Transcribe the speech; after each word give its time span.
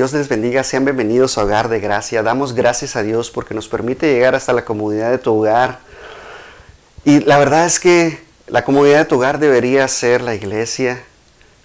Dios 0.00 0.14
les 0.14 0.30
bendiga, 0.30 0.64
sean 0.64 0.86
bienvenidos 0.86 1.36
a 1.36 1.44
Hogar 1.44 1.68
de 1.68 1.78
Gracia. 1.78 2.22
Damos 2.22 2.54
gracias 2.54 2.96
a 2.96 3.02
Dios 3.02 3.30
porque 3.30 3.52
nos 3.52 3.68
permite 3.68 4.10
llegar 4.10 4.34
hasta 4.34 4.54
la 4.54 4.64
comodidad 4.64 5.10
de 5.10 5.18
tu 5.18 5.30
hogar. 5.34 5.80
Y 7.04 7.20
la 7.20 7.36
verdad 7.36 7.66
es 7.66 7.78
que 7.78 8.18
la 8.46 8.64
comodidad 8.64 9.00
de 9.00 9.04
tu 9.04 9.16
hogar 9.16 9.38
debería 9.38 9.86
ser 9.88 10.22
la 10.22 10.34
iglesia. 10.34 11.04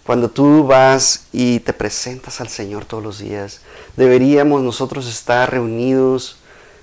Cuando 0.06 0.30
tú 0.30 0.68
vas 0.68 1.28
y 1.32 1.62
te 1.62 1.72
presentas 1.72 2.42
al 2.42 2.50
Señor 2.50 2.84
todos 2.84 3.02
los 3.02 3.20
días, 3.20 3.62
deberíamos 3.96 4.62
nosotros 4.62 5.08
estar 5.08 5.50
reunidos, 5.50 6.36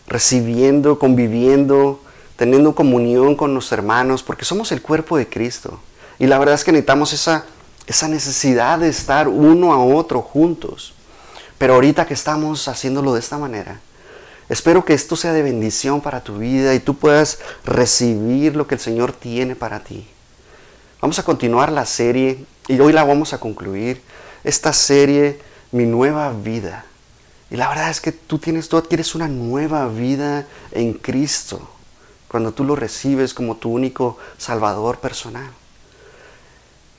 recibiendo, 0.06 0.98
conviviendo, 0.98 2.00
teniendo 2.36 2.74
comunión 2.74 3.36
con 3.36 3.52
los 3.52 3.70
hermanos, 3.72 4.22
porque 4.22 4.46
somos 4.46 4.72
el 4.72 4.80
cuerpo 4.80 5.18
de 5.18 5.28
Cristo. 5.28 5.78
Y 6.18 6.28
la 6.28 6.38
verdad 6.38 6.54
es 6.54 6.64
que 6.64 6.72
necesitamos 6.72 7.12
esa, 7.12 7.44
esa 7.86 8.08
necesidad 8.08 8.78
de 8.78 8.88
estar 8.88 9.28
uno 9.28 9.74
a 9.74 9.84
otro 9.84 10.22
juntos. 10.22 10.94
Pero 11.62 11.74
ahorita 11.74 12.06
que 12.06 12.14
estamos 12.14 12.66
haciéndolo 12.66 13.14
de 13.14 13.20
esta 13.20 13.38
manera, 13.38 13.78
espero 14.48 14.84
que 14.84 14.94
esto 14.94 15.14
sea 15.14 15.32
de 15.32 15.44
bendición 15.44 16.00
para 16.00 16.24
tu 16.24 16.38
vida 16.38 16.74
y 16.74 16.80
tú 16.80 16.96
puedas 16.96 17.38
recibir 17.64 18.56
lo 18.56 18.66
que 18.66 18.74
el 18.74 18.80
Señor 18.80 19.12
tiene 19.12 19.54
para 19.54 19.78
ti. 19.78 20.04
Vamos 21.00 21.20
a 21.20 21.22
continuar 21.22 21.70
la 21.70 21.86
serie 21.86 22.44
y 22.66 22.80
hoy 22.80 22.92
la 22.92 23.04
vamos 23.04 23.32
a 23.32 23.38
concluir. 23.38 24.02
Esta 24.42 24.72
serie, 24.72 25.38
Mi 25.70 25.84
nueva 25.84 26.32
vida. 26.32 26.84
Y 27.48 27.54
la 27.54 27.68
verdad 27.68 27.90
es 27.90 28.00
que 28.00 28.10
tú 28.10 28.40
tienes, 28.40 28.68
tú 28.68 28.76
adquieres 28.76 29.14
una 29.14 29.28
nueva 29.28 29.86
vida 29.86 30.48
en 30.72 30.94
Cristo 30.94 31.70
cuando 32.26 32.50
tú 32.50 32.64
lo 32.64 32.74
recibes 32.74 33.34
como 33.34 33.56
tu 33.56 33.70
único 33.70 34.18
Salvador 34.36 34.98
personal. 34.98 35.52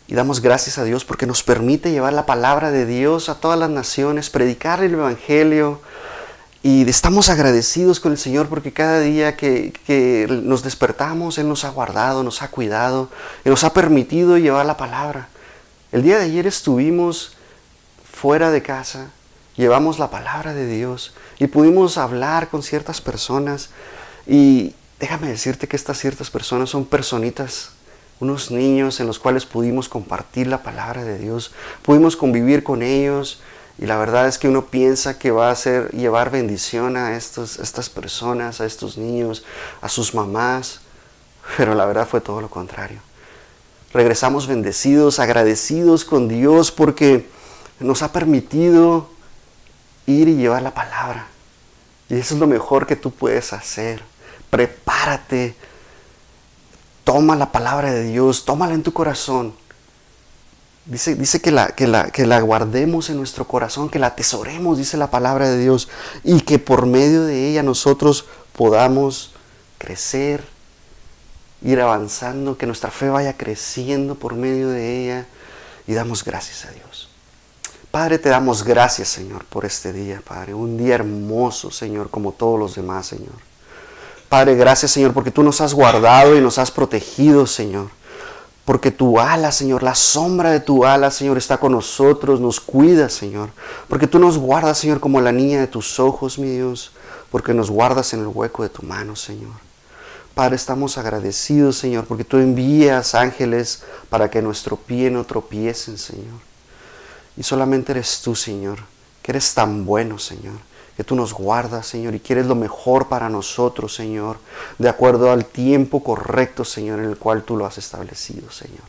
Y 0.08 0.16
damos 0.16 0.42
gracias 0.42 0.78
a 0.78 0.84
Dios 0.84 1.06
porque 1.06 1.26
nos 1.26 1.44
permite 1.44 1.92
llevar 1.92 2.14
la 2.14 2.26
palabra 2.26 2.72
de 2.72 2.86
Dios 2.86 3.30
a 3.30 3.36
todas 3.36 3.58
las 3.58 3.70
naciones, 3.70 4.30
predicar 4.30 4.84
el 4.84 4.96
Evangelio. 4.96 5.80
Y 6.62 6.88
estamos 6.90 7.30
agradecidos 7.30 8.00
con 8.00 8.12
el 8.12 8.18
Señor 8.18 8.48
porque 8.48 8.74
cada 8.74 9.00
día 9.00 9.38
que, 9.38 9.74
que, 9.86 10.28
nos 10.30 10.64
despertamos, 10.64 11.38
Él 11.38 11.48
nos 11.48 11.64
ha 11.64 11.70
guardado, 11.70 12.24
nos 12.24 12.42
ha 12.42 12.50
cuidado 12.50 13.10
y 13.46 13.50
nos 13.50 13.64
ha 13.64 13.74
permitido 13.74 14.38
llevar 14.38 14.66
la 14.66 14.78
palabra. 14.78 15.30
El 15.92 16.04
día 16.04 16.18
de 16.18 16.26
ayer 16.26 16.48
estuvimos 16.48 17.34
fuera 18.10 18.52
de 18.52 18.62
casa, 18.62 19.10
llevamos 19.56 20.00
la 20.00 20.10
palabra 20.10 20.54
de 20.54 20.68
Dios 20.68 21.14
y 21.40 21.48
pudimos 21.48 21.98
hablar 21.98 22.50
con 22.50 22.62
ciertas 22.62 23.00
personas. 23.00 23.70
Y 24.28 24.74
déjame 25.00 25.30
decirte 25.30 25.68
que 25.68 25.76
estas 25.76 25.98
ciertas 25.98 26.30
personas 26.30 26.70
son 26.70 26.86
personitas 26.86 27.72
unos 28.24 28.52
niños 28.52 29.00
en 29.00 29.08
los 29.08 29.20
cuales 29.20 29.46
pudimos 29.46 29.88
compartir 29.88 30.48
la 30.48 30.64
palabra 30.64 31.04
de 31.04 31.20
Dios, 31.20 31.52
pudimos 31.84 32.16
convivir 32.16 32.64
con 32.64 32.82
ellos 32.82 33.42
y 33.78 33.86
la 33.86 33.98
verdad 33.98 34.28
es 34.28 34.38
que 34.38 34.48
uno 34.48 34.66
piensa 34.66 35.20
que 35.20 35.32
va 35.32 35.52
a 35.52 35.56
ser 35.56 35.92
llevar 35.92 36.32
bendición 36.32 36.98
a 36.98 37.16
estos, 37.16 37.60
estas 37.60 37.90
personas, 37.90 38.62
a 38.62 38.66
estos 38.66 38.98
niños, 38.98 39.44
a 39.82 39.90
sus 39.90 40.14
mamás, 40.14 40.82
pero 41.58 41.76
la 41.76 41.86
verdad 41.86 42.08
fue 42.08 42.22
todo 42.22 42.42
lo 42.42 42.50
contrario. 42.50 43.00
Regresamos 43.94 44.48
bendecidos, 44.48 45.20
agradecidos 45.20 46.06
con 46.06 46.28
Dios 46.28 46.72
porque 46.72 47.28
nos 47.80 48.02
ha 48.02 48.12
permitido 48.12 49.10
ir 50.06 50.28
y 50.28 50.36
llevar 50.36 50.62
la 50.62 50.74
palabra. 50.74 51.28
Y 52.10 52.16
eso 52.16 52.36
es 52.36 52.40
lo 52.40 52.48
mejor 52.48 52.88
que 52.88 52.96
tú 52.96 53.12
puedes 53.12 53.54
hacer. 53.54 54.02
Prepárate 54.50 55.56
Toma 57.04 57.36
la 57.36 57.52
palabra 57.52 57.92
de 57.92 58.04
Dios, 58.04 58.46
tómala 58.46 58.74
en 58.74 58.84
tu 58.84 58.94
corazón. 58.94 59.54
Dice, 60.86 61.16
dice 61.16 61.42
que, 61.42 61.52
la, 61.52 61.68
que, 61.68 61.88
la, 61.88 62.12
que 62.12 62.26
la 62.26 62.42
guardemos 62.42 63.10
en 63.10 63.18
nuestro 63.18 63.48
corazón, 63.48 63.90
que 63.90 64.00
la 64.00 64.08
atesoremos, 64.08 64.78
dice 64.78 64.98
la 64.98 65.10
palabra 65.10 65.50
de 65.50 65.58
Dios, 65.58 65.88
y 66.24 66.42
que 66.42 66.60
por 66.60 66.86
medio 66.86 67.24
de 67.24 67.50
ella 67.50 67.64
nosotros 67.64 68.26
podamos 68.56 69.32
crecer, 69.78 70.44
ir 71.62 71.80
avanzando, 71.80 72.58
que 72.58 72.66
nuestra 72.66 72.92
fe 72.92 73.10
vaya 73.10 73.38
creciendo 73.38 74.16
por 74.16 74.36
medio 74.36 74.70
de 74.70 75.04
ella, 75.04 75.26
y 75.88 75.94
damos 75.94 76.24
gracias 76.24 76.66
a 76.66 76.72
Dios. 76.72 77.10
Padre, 77.92 78.18
te 78.18 78.30
damos 78.30 78.64
gracias, 78.64 79.08
Señor, 79.08 79.46
por 79.46 79.66
este 79.66 79.94
día, 79.94 80.22
Padre, 80.26 80.54
un 80.54 80.78
día 80.78 80.96
hermoso, 80.96 81.70
Señor, 81.72 82.10
como 82.10 82.32
todos 82.32 82.60
los 82.60 82.76
demás, 82.76 83.06
Señor. 83.06 83.53
Padre, 84.34 84.56
gracias 84.56 84.90
Señor, 84.90 85.14
porque 85.14 85.30
tú 85.30 85.44
nos 85.44 85.62
has 85.62 85.76
guardado 85.76 86.36
y 86.36 86.42
nos 86.42 86.58
has 86.58 86.72
protegido, 86.72 87.46
Señor. 87.46 87.90
Porque 88.66 88.90
tu 88.90 89.20
ala, 89.20 89.52
Señor, 89.52 89.84
la 89.84 89.94
sombra 89.94 90.50
de 90.50 90.60
tu 90.60 90.86
ala, 90.86 91.12
Señor, 91.12 91.38
está 91.38 91.58
con 91.60 91.74
nosotros, 91.74 92.40
nos 92.40 92.60
cuida, 92.60 93.10
Señor. 93.10 93.50
Porque 93.88 94.08
tú 94.08 94.18
nos 94.18 94.40
guardas, 94.40 94.80
Señor, 94.80 95.00
como 95.00 95.22
la 95.22 95.32
niña 95.32 95.60
de 95.60 95.68
tus 95.68 96.00
ojos, 96.00 96.40
mi 96.40 96.50
Dios. 96.50 96.94
Porque 97.30 97.54
nos 97.54 97.70
guardas 97.70 98.12
en 98.14 98.22
el 98.22 98.28
hueco 98.28 98.64
de 98.64 98.70
tu 98.70 98.82
mano, 98.82 99.16
Señor. 99.16 99.52
Padre, 100.34 100.56
estamos 100.56 100.98
agradecidos, 100.98 101.78
Señor, 101.78 102.06
porque 102.06 102.24
tú 102.24 102.38
envías 102.38 103.14
ángeles 103.14 103.84
para 104.10 104.32
que 104.32 104.42
nuestro 104.42 104.78
pie 104.78 105.12
no 105.12 105.26
tropiecen, 105.26 106.00
Señor. 106.00 106.40
Y 107.38 107.44
solamente 107.44 107.92
eres 107.92 108.20
tú, 108.24 108.34
Señor, 108.34 108.80
que 109.22 109.32
eres 109.32 109.54
tan 109.54 109.86
bueno, 109.86 110.18
Señor 110.18 110.73
que 110.96 111.04
tú 111.04 111.16
nos 111.16 111.34
guardas, 111.34 111.88
Señor, 111.88 112.14
y 112.14 112.20
quieres 112.20 112.46
lo 112.46 112.56
mejor 112.56 113.08
para 113.08 113.30
nosotros, 113.30 113.96
Señor, 113.96 114.38
de 114.78 114.90
acuerdo 114.90 115.32
al 115.32 115.46
tiempo 115.46 116.04
correcto, 116.04 116.64
Señor, 116.64 117.00
en 117.00 117.06
el 117.06 117.18
cual 117.18 117.44
tú 117.44 117.58
lo 117.58 117.66
has 117.66 117.78
establecido, 117.78 118.52
Señor. 118.52 118.84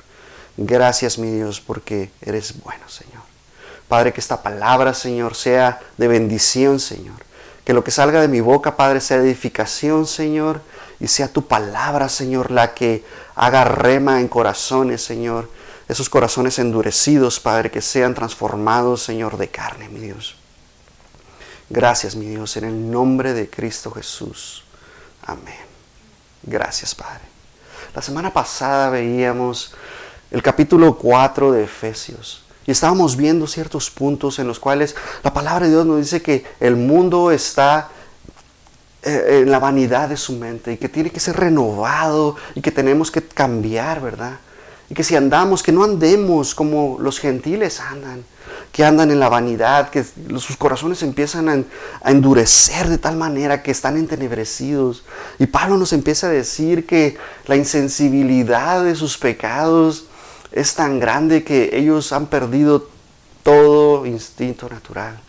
Gracias, 0.56 1.18
mi 1.18 1.30
Dios, 1.30 1.60
porque 1.60 2.10
eres 2.20 2.62
bueno, 2.62 2.88
Señor. 2.88 3.22
Padre, 3.88 4.12
que 4.12 4.20
esta 4.20 4.42
palabra, 4.42 4.94
Señor, 4.94 5.34
sea 5.34 5.80
de 5.96 6.08
bendición, 6.08 6.78
Señor. 6.78 7.16
Que 7.64 7.72
lo 7.72 7.82
que 7.82 7.90
salga 7.90 8.20
de 8.20 8.28
mi 8.28 8.40
boca, 8.40 8.76
Padre, 8.76 9.00
sea 9.00 9.18
de 9.18 9.30
edificación, 9.30 10.06
Señor, 10.06 10.60
y 11.00 11.08
sea 11.08 11.28
tu 11.28 11.46
palabra, 11.46 12.08
Señor, 12.08 12.50
la 12.50 12.74
que 12.74 13.04
haga 13.34 13.64
rema 13.64 14.20
en 14.20 14.28
corazones, 14.28 15.02
Señor. 15.02 15.50
Esos 15.88 16.08
corazones 16.08 16.58
endurecidos, 16.58 17.40
Padre, 17.40 17.70
que 17.70 17.80
sean 17.80 18.14
transformados, 18.14 19.02
Señor, 19.02 19.36
de 19.38 19.48
carne, 19.48 19.88
mi 19.88 20.00
Dios. 20.00 20.36
Gracias, 21.70 22.14
mi 22.14 22.26
Dios, 22.26 22.56
en 22.56 22.64
el 22.64 22.90
nombre 22.90 23.32
de 23.32 23.48
Cristo 23.48 23.90
Jesús. 23.90 24.64
Amén. 25.22 25.54
Gracias, 26.42 26.94
Padre. 26.94 27.22
La 27.94 28.02
semana 28.02 28.32
pasada 28.32 28.90
veíamos 28.90 29.74
el 30.30 30.42
capítulo 30.42 30.98
4 30.98 31.52
de 31.52 31.64
Efesios 31.64 32.44
y 32.66 32.70
estábamos 32.70 33.16
viendo 33.16 33.46
ciertos 33.46 33.90
puntos 33.90 34.38
en 34.38 34.46
los 34.46 34.58
cuales 34.58 34.94
la 35.22 35.32
palabra 35.32 35.66
de 35.66 35.72
Dios 35.72 35.86
nos 35.86 35.98
dice 35.98 36.20
que 36.20 36.44
el 36.60 36.76
mundo 36.76 37.30
está 37.30 37.88
eh, 39.02 39.40
en 39.42 39.50
la 39.50 39.58
vanidad 39.58 40.08
de 40.08 40.16
su 40.16 40.34
mente 40.34 40.72
y 40.72 40.76
que 40.76 40.88
tiene 40.88 41.10
que 41.10 41.20
ser 41.20 41.36
renovado 41.36 42.36
y 42.54 42.60
que 42.60 42.72
tenemos 42.72 43.10
que 43.10 43.22
cambiar, 43.22 44.02
¿verdad? 44.02 44.38
Y 44.90 44.94
que 44.94 45.04
si 45.04 45.16
andamos, 45.16 45.62
que 45.62 45.72
no 45.72 45.84
andemos 45.84 46.54
como 46.54 46.98
los 47.00 47.20
gentiles 47.20 47.80
andan, 47.80 48.24
que 48.74 48.84
andan 48.84 49.12
en 49.12 49.20
la 49.20 49.28
vanidad, 49.28 49.90
que 49.90 50.02
sus 50.02 50.56
corazones 50.56 51.00
empiezan 51.04 51.48
a, 52.02 52.10
endurecer 52.10 52.88
de 52.88 52.98
tal 52.98 53.16
manera 53.16 53.62
que 53.62 53.70
están 53.70 53.96
entenebrecidos. 53.96 55.04
Y 55.38 55.46
Pablo 55.46 55.76
nos 55.76 55.92
empieza 55.92 56.26
a 56.26 56.30
decir 56.30 56.84
que 56.84 57.16
la 57.46 57.54
insensibilidad 57.54 58.82
de 58.82 58.96
sus 58.96 59.16
pecados 59.16 60.06
es 60.50 60.74
tan 60.74 60.98
grande 60.98 61.44
que 61.44 61.70
ellos 61.78 62.12
han 62.12 62.26
perdido 62.26 62.88
todo 63.44 64.06
instinto 64.06 64.68
natural. 64.68 65.20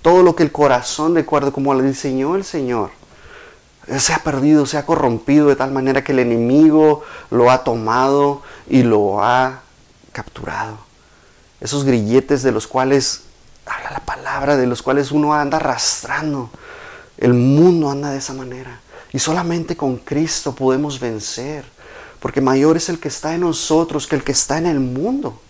Todo 0.00 0.22
lo 0.22 0.34
que 0.34 0.42
el 0.42 0.50
corazón, 0.50 1.12
de 1.12 1.20
acuerdo 1.20 1.52
como 1.52 1.74
lo 1.74 1.82
diseñó 1.82 2.36
el 2.36 2.44
Señor, 2.44 2.88
se 3.98 4.14
ha 4.14 4.18
perdido, 4.20 4.64
se 4.64 4.78
ha 4.78 4.86
corrompido 4.86 5.48
de 5.48 5.56
tal 5.56 5.72
manera 5.72 6.02
que 6.02 6.12
el 6.12 6.20
enemigo 6.20 7.02
lo 7.30 7.50
ha 7.50 7.64
tomado 7.64 8.40
y 8.66 8.82
lo 8.82 9.22
ha 9.22 9.60
capturado 10.10 10.83
esos 11.64 11.84
grilletes 11.84 12.42
de 12.42 12.52
los 12.52 12.66
cuales 12.66 13.22
habla 13.64 13.92
la 13.92 14.00
palabra, 14.00 14.58
de 14.58 14.66
los 14.66 14.82
cuales 14.82 15.10
uno 15.10 15.32
anda 15.32 15.56
arrastrando. 15.56 16.50
El 17.16 17.32
mundo 17.32 17.90
anda 17.90 18.10
de 18.10 18.18
esa 18.18 18.34
manera. 18.34 18.80
Y 19.14 19.18
solamente 19.18 19.74
con 19.74 19.96
Cristo 19.96 20.54
podemos 20.54 21.00
vencer. 21.00 21.64
Porque 22.20 22.42
mayor 22.42 22.76
es 22.76 22.90
el 22.90 23.00
que 23.00 23.08
está 23.08 23.34
en 23.34 23.40
nosotros 23.40 24.06
que 24.06 24.14
el 24.14 24.22
que 24.22 24.32
está 24.32 24.58
en 24.58 24.66
el 24.66 24.78
mundo. 24.78 25.40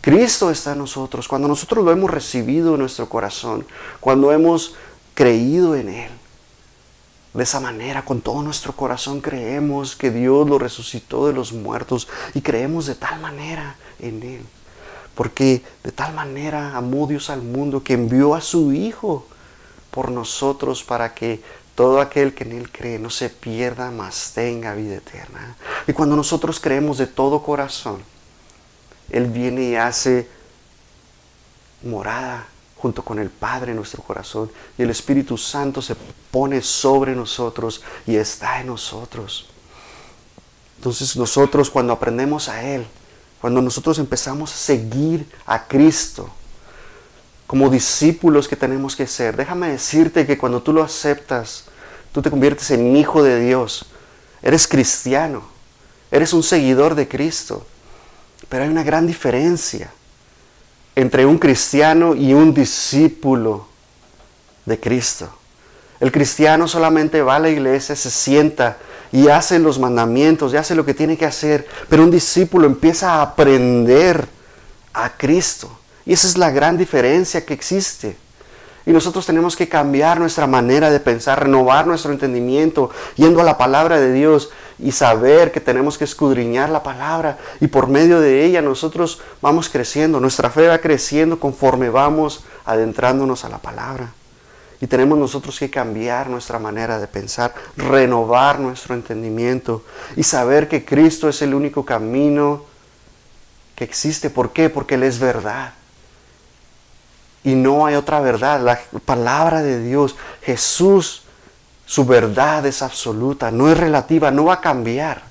Cristo 0.00 0.50
está 0.50 0.72
en 0.72 0.78
nosotros. 0.78 1.28
Cuando 1.28 1.48
nosotros 1.48 1.84
lo 1.84 1.92
hemos 1.92 2.10
recibido 2.10 2.72
en 2.72 2.80
nuestro 2.80 3.10
corazón, 3.10 3.66
cuando 4.00 4.32
hemos 4.32 4.74
creído 5.12 5.76
en 5.76 5.90
Él, 5.90 6.10
de 7.34 7.42
esa 7.42 7.60
manera, 7.60 8.06
con 8.06 8.22
todo 8.22 8.42
nuestro 8.42 8.74
corazón 8.74 9.20
creemos 9.20 9.96
que 9.96 10.10
Dios 10.10 10.48
lo 10.48 10.58
resucitó 10.58 11.26
de 11.26 11.34
los 11.34 11.52
muertos 11.52 12.08
y 12.32 12.40
creemos 12.40 12.86
de 12.86 12.94
tal 12.94 13.20
manera 13.20 13.76
en 13.98 14.22
Él. 14.22 14.46
Porque 15.14 15.62
de 15.84 15.92
tal 15.92 16.14
manera 16.14 16.76
amó 16.76 17.06
Dios 17.06 17.30
al 17.30 17.42
mundo 17.42 17.82
que 17.82 17.94
envió 17.94 18.34
a 18.34 18.40
su 18.40 18.72
Hijo 18.72 19.26
por 19.90 20.10
nosotros 20.10 20.82
para 20.82 21.14
que 21.14 21.42
todo 21.74 22.00
aquel 22.00 22.34
que 22.34 22.44
en 22.44 22.52
Él 22.52 22.70
cree 22.70 22.98
no 22.98 23.10
se 23.10 23.28
pierda, 23.28 23.90
mas 23.90 24.32
tenga 24.34 24.74
vida 24.74 24.96
eterna. 24.96 25.56
Y 25.86 25.92
cuando 25.92 26.16
nosotros 26.16 26.60
creemos 26.60 26.98
de 26.98 27.06
todo 27.06 27.42
corazón, 27.42 28.02
Él 29.10 29.26
viene 29.26 29.62
y 29.64 29.76
hace 29.76 30.28
morada 31.82 32.46
junto 32.82 33.04
con 33.04 33.18
el 33.18 33.30
Padre 33.30 33.70
en 33.70 33.76
nuestro 33.76 34.02
corazón 34.02 34.50
y 34.76 34.82
el 34.82 34.90
Espíritu 34.90 35.38
Santo 35.38 35.80
se 35.80 35.94
pone 36.30 36.60
sobre 36.62 37.14
nosotros 37.14 37.82
y 38.06 38.16
está 38.16 38.60
en 38.60 38.66
nosotros. 38.66 39.48
Entonces 40.78 41.16
nosotros 41.16 41.70
cuando 41.70 41.92
aprendemos 41.92 42.48
a 42.48 42.62
Él, 42.62 42.86
cuando 43.42 43.60
nosotros 43.60 43.98
empezamos 43.98 44.52
a 44.52 44.56
seguir 44.56 45.26
a 45.46 45.66
Cristo, 45.66 46.30
como 47.48 47.68
discípulos 47.68 48.46
que 48.46 48.54
tenemos 48.54 48.94
que 48.94 49.08
ser, 49.08 49.36
déjame 49.36 49.68
decirte 49.68 50.24
que 50.28 50.38
cuando 50.38 50.62
tú 50.62 50.72
lo 50.72 50.80
aceptas, 50.80 51.64
tú 52.12 52.22
te 52.22 52.30
conviertes 52.30 52.70
en 52.70 52.94
hijo 52.94 53.20
de 53.20 53.40
Dios, 53.40 53.86
eres 54.42 54.68
cristiano, 54.68 55.42
eres 56.12 56.32
un 56.32 56.44
seguidor 56.44 56.94
de 56.94 57.08
Cristo. 57.08 57.66
Pero 58.48 58.62
hay 58.62 58.70
una 58.70 58.84
gran 58.84 59.08
diferencia 59.08 59.90
entre 60.94 61.26
un 61.26 61.36
cristiano 61.38 62.14
y 62.14 62.34
un 62.34 62.54
discípulo 62.54 63.66
de 64.66 64.78
Cristo. 64.78 65.36
El 65.98 66.12
cristiano 66.12 66.68
solamente 66.68 67.22
va 67.22 67.36
a 67.36 67.40
la 67.40 67.50
iglesia, 67.50 67.96
se 67.96 68.10
sienta 68.12 68.78
y 69.12 69.28
hace 69.28 69.58
los 69.58 69.78
mandamientos 69.78 70.52
y 70.52 70.56
hace 70.56 70.74
lo 70.74 70.84
que 70.84 70.94
tiene 70.94 71.18
que 71.18 71.26
hacer, 71.26 71.66
pero 71.88 72.02
un 72.02 72.10
discípulo 72.10 72.66
empieza 72.66 73.12
a 73.12 73.22
aprender 73.22 74.26
a 74.94 75.10
Cristo. 75.10 75.70
Y 76.04 76.14
esa 76.14 76.26
es 76.26 76.38
la 76.38 76.50
gran 76.50 76.78
diferencia 76.78 77.44
que 77.44 77.54
existe. 77.54 78.16
Y 78.84 78.90
nosotros 78.90 79.24
tenemos 79.24 79.54
que 79.54 79.68
cambiar 79.68 80.18
nuestra 80.18 80.48
manera 80.48 80.90
de 80.90 80.98
pensar, 80.98 81.44
renovar 81.44 81.86
nuestro 81.86 82.10
entendimiento, 82.10 82.90
yendo 83.14 83.40
a 83.40 83.44
la 83.44 83.56
palabra 83.56 84.00
de 84.00 84.12
Dios 84.12 84.50
y 84.78 84.90
saber 84.90 85.52
que 85.52 85.60
tenemos 85.60 85.98
que 85.98 86.04
escudriñar 86.04 86.68
la 86.70 86.82
palabra 86.82 87.38
y 87.60 87.68
por 87.68 87.86
medio 87.86 88.20
de 88.20 88.44
ella 88.44 88.60
nosotros 88.60 89.20
vamos 89.40 89.68
creciendo, 89.68 90.18
nuestra 90.18 90.50
fe 90.50 90.66
va 90.66 90.78
creciendo 90.78 91.38
conforme 91.38 91.90
vamos 91.90 92.42
adentrándonos 92.64 93.44
a 93.44 93.50
la 93.50 93.58
palabra. 93.58 94.12
Y 94.82 94.88
tenemos 94.88 95.16
nosotros 95.16 95.60
que 95.60 95.70
cambiar 95.70 96.28
nuestra 96.28 96.58
manera 96.58 96.98
de 96.98 97.06
pensar, 97.06 97.54
renovar 97.76 98.58
nuestro 98.58 98.96
entendimiento 98.96 99.84
y 100.16 100.24
saber 100.24 100.68
que 100.68 100.84
Cristo 100.84 101.28
es 101.28 101.40
el 101.40 101.54
único 101.54 101.84
camino 101.84 102.64
que 103.76 103.84
existe. 103.84 104.28
¿Por 104.28 104.52
qué? 104.52 104.70
Porque 104.70 104.96
Él 104.96 105.04
es 105.04 105.20
verdad. 105.20 105.74
Y 107.44 107.54
no 107.54 107.86
hay 107.86 107.94
otra 107.94 108.18
verdad. 108.18 108.60
La 108.60 108.80
palabra 109.04 109.62
de 109.62 109.80
Dios, 109.80 110.16
Jesús 110.42 111.22
su 111.86 112.04
verdad 112.04 112.66
es 112.66 112.82
absoluta, 112.82 113.52
no 113.52 113.70
es 113.70 113.78
relativa, 113.78 114.32
no 114.32 114.46
va 114.46 114.54
a 114.54 114.60
cambiar, 114.60 115.22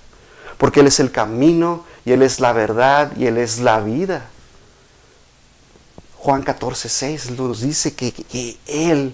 porque 0.58 0.80
Él 0.80 0.88
es 0.88 1.02
el 1.02 1.12
camino 1.12 1.84
y 2.06 2.14
Él 2.14 2.22
es 2.22 2.40
la 2.40 2.54
verdad 2.54 3.12
y 3.18 3.26
Él 3.26 3.38
es 3.38 3.60
la 3.60 3.82
vida. 3.82 4.30
Juan 6.20 6.42
14, 6.42 6.88
6 6.88 7.32
nos 7.32 7.60
dice 7.60 7.96
que, 7.96 8.14
que 8.14 8.58
Él 8.66 9.14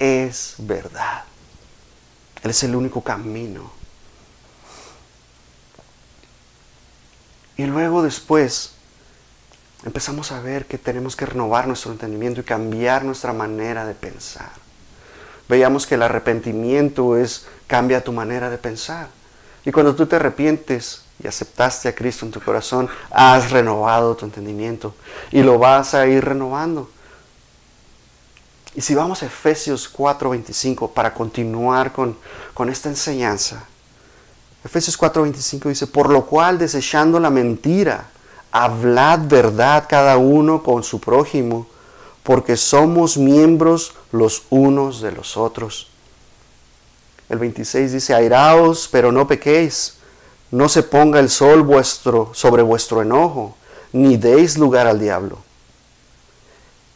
es 0.00 0.54
verdad. 0.58 1.24
Él 2.42 2.50
es 2.50 2.62
el 2.64 2.74
único 2.74 3.02
camino. 3.02 3.70
Y 7.56 7.66
luego 7.66 8.02
después 8.02 8.72
empezamos 9.84 10.32
a 10.32 10.40
ver 10.40 10.64
que 10.64 10.78
tenemos 10.78 11.14
que 11.14 11.26
renovar 11.26 11.68
nuestro 11.68 11.92
entendimiento 11.92 12.40
y 12.40 12.44
cambiar 12.44 13.04
nuestra 13.04 13.34
manera 13.34 13.84
de 13.84 13.94
pensar. 13.94 14.50
Veíamos 15.48 15.86
que 15.86 15.96
el 15.96 16.02
arrepentimiento 16.02 17.18
es 17.18 17.46
cambia 17.66 18.02
tu 18.02 18.12
manera 18.12 18.48
de 18.48 18.56
pensar. 18.56 19.08
Y 19.66 19.72
cuando 19.72 19.94
tú 19.94 20.06
te 20.06 20.16
arrepientes 20.16 21.02
y 21.22 21.26
aceptaste 21.28 21.88
a 21.88 21.94
Cristo 21.94 22.24
en 22.24 22.32
tu 22.32 22.40
corazón, 22.40 22.88
has 23.10 23.50
renovado 23.50 24.16
tu 24.16 24.24
entendimiento 24.24 24.94
y 25.30 25.42
lo 25.42 25.58
vas 25.58 25.92
a 25.92 26.06
ir 26.06 26.24
renovando. 26.24 26.88
Y 28.80 28.82
si 28.82 28.94
vamos 28.94 29.22
a 29.22 29.26
Efesios 29.26 29.92
4:25 29.92 30.92
para 30.92 31.12
continuar 31.12 31.92
con, 31.92 32.16
con 32.54 32.70
esta 32.70 32.88
enseñanza, 32.88 33.62
Efesios 34.64 34.98
4:25 34.98 35.68
dice, 35.68 35.86
por 35.86 36.08
lo 36.08 36.24
cual 36.24 36.56
desechando 36.56 37.20
la 37.20 37.28
mentira, 37.28 38.08
hablad 38.50 39.18
verdad 39.28 39.84
cada 39.86 40.16
uno 40.16 40.62
con 40.62 40.82
su 40.82 40.98
prójimo 40.98 41.66
porque 42.22 42.56
somos 42.56 43.18
miembros 43.18 43.92
los 44.12 44.44
unos 44.48 45.02
de 45.02 45.12
los 45.12 45.36
otros. 45.36 45.88
El 47.28 47.38
26 47.38 47.92
dice, 47.92 48.14
airaos, 48.14 48.88
pero 48.90 49.12
no 49.12 49.28
pequéis, 49.28 49.98
no 50.50 50.70
se 50.70 50.82
ponga 50.82 51.20
el 51.20 51.28
sol 51.28 51.64
vuestro 51.64 52.30
sobre 52.32 52.62
vuestro 52.62 53.02
enojo, 53.02 53.54
ni 53.92 54.16
deis 54.16 54.56
lugar 54.56 54.86
al 54.86 54.98
diablo. 54.98 55.36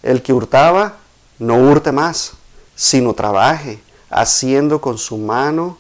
El 0.03 0.23
que 0.23 0.33
hurtaba, 0.33 1.04
no 1.45 1.57
hurte 1.57 1.93
más, 1.93 2.33
sino 2.75 3.15
trabaje, 3.15 3.81
haciendo 4.11 4.81
con 4.81 4.99
su 4.99 5.19
mano 5.19 5.79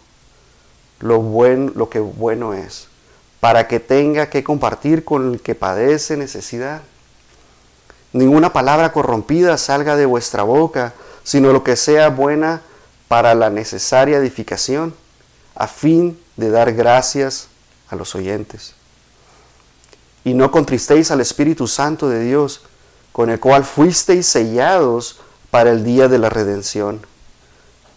lo, 1.00 1.20
buen, 1.20 1.72
lo 1.74 1.88
que 1.88 2.00
bueno 2.00 2.54
es, 2.54 2.88
para 3.40 3.66
que 3.66 3.80
tenga 3.80 4.28
que 4.28 4.44
compartir 4.44 5.04
con 5.04 5.32
el 5.32 5.40
que 5.40 5.54
padece 5.54 6.16
necesidad. 6.16 6.82
Ninguna 8.12 8.52
palabra 8.52 8.92
corrompida 8.92 9.58
salga 9.58 9.96
de 9.96 10.06
vuestra 10.06 10.42
boca, 10.42 10.94
sino 11.24 11.52
lo 11.52 11.64
que 11.64 11.76
sea 11.76 12.10
buena 12.10 12.62
para 13.08 13.34
la 13.34 13.50
necesaria 13.50 14.18
edificación, 14.18 14.94
a 15.54 15.66
fin 15.66 16.18
de 16.36 16.50
dar 16.50 16.72
gracias 16.72 17.48
a 17.88 17.96
los 17.96 18.14
oyentes. 18.14 18.74
Y 20.24 20.34
no 20.34 20.50
contristéis 20.50 21.10
al 21.10 21.20
Espíritu 21.20 21.66
Santo 21.66 22.08
de 22.08 22.20
Dios, 22.20 22.62
con 23.12 23.30
el 23.30 23.38
cual 23.38 23.64
fuisteis 23.64 24.26
sellados 24.26 25.20
para 25.54 25.70
el 25.70 25.84
día 25.84 26.08
de 26.08 26.18
la 26.18 26.30
redención. 26.30 27.06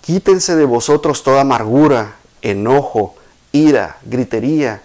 Quítense 0.01 0.55
de 0.55 0.65
vosotros 0.65 1.23
toda 1.23 1.41
amargura, 1.41 2.17
enojo, 2.43 3.15
ira, 3.51 3.97
gritería 4.05 4.83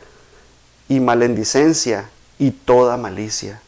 y 0.88 1.00
malendicencia 1.00 2.08
y 2.38 2.52
toda 2.52 2.96
malicia 2.96 3.60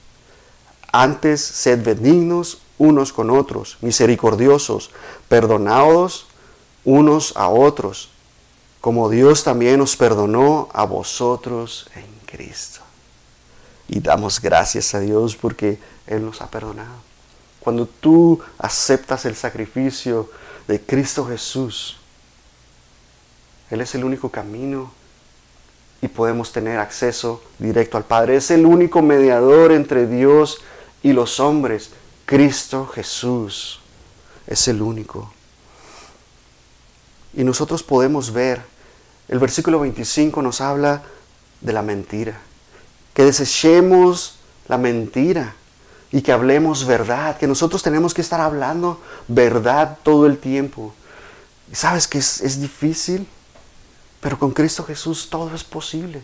antes, 0.94 1.40
sed 1.40 1.82
benignos 1.84 2.58
unos 2.78 3.12
con 3.12 3.30
otros, 3.30 3.78
misericordiosos, 3.80 4.90
perdonados 5.28 6.28
unos 6.84 7.36
a 7.36 7.48
otros, 7.48 8.10
como 8.81 9.08
Dios 9.08 9.43
también 9.43 9.81
os 9.81 9.96
perdonó 9.96 10.69
a 10.72 10.84
vosotros 10.84 11.88
en 11.96 12.06
Cristo. 12.26 12.81
Y 13.88 13.98
damos 13.98 14.40
gracias 14.40 14.94
a 14.94 15.00
Dios 15.00 15.34
porque 15.34 15.81
Él 16.06 16.24
nos 16.24 16.40
ha 16.40 16.46
perdonado. 16.46 17.13
Cuando 17.64 17.86
tú 17.86 18.38
aceptas 18.58 19.24
el 19.24 19.34
sacrificio 19.34 20.30
de 20.68 20.82
Cristo 20.82 21.26
Jesús, 21.26 21.96
Él 23.70 23.80
es 23.80 23.94
el 23.94 24.04
único 24.04 24.28
camino 24.28 24.92
y 26.02 26.08
podemos 26.08 26.52
tener 26.52 26.78
acceso 26.78 27.42
directo 27.58 27.96
al 27.96 28.04
Padre. 28.04 28.36
Es 28.36 28.50
el 28.50 28.66
único 28.66 29.00
mediador 29.00 29.72
entre 29.72 30.06
Dios 30.06 30.58
y 31.02 31.14
los 31.14 31.40
hombres, 31.40 31.90
Cristo 32.26 32.86
Jesús 32.86 33.80
es 34.46 34.68
el 34.68 34.82
único. 34.82 35.32
Y 37.32 37.44
nosotros 37.44 37.82
podemos 37.82 38.30
ver, 38.30 38.60
el 39.26 39.38
versículo 39.38 39.80
25 39.80 40.42
nos 40.42 40.60
habla 40.60 41.02
de 41.62 41.72
la 41.72 41.80
mentira, 41.80 42.42
que 43.14 43.24
desechemos 43.24 44.36
la 44.68 44.76
mentira 44.76 45.54
y 46.14 46.22
que 46.22 46.32
hablemos 46.32 46.86
verdad, 46.86 47.36
que 47.36 47.46
nosotros 47.46 47.82
tenemos 47.82 48.14
que 48.14 48.22
estar 48.22 48.40
hablando 48.40 49.02
verdad 49.28 49.98
todo 50.02 50.26
el 50.26 50.38
tiempo. 50.38 50.94
Y 51.70 51.74
sabes 51.74 52.08
que 52.08 52.18
es, 52.18 52.40
es 52.40 52.58
difícil, 52.58 53.26
pero 54.20 54.38
con 54.38 54.52
Cristo 54.52 54.82
Jesús 54.84 55.28
todo 55.28 55.54
es 55.54 55.64
posible 55.64 56.22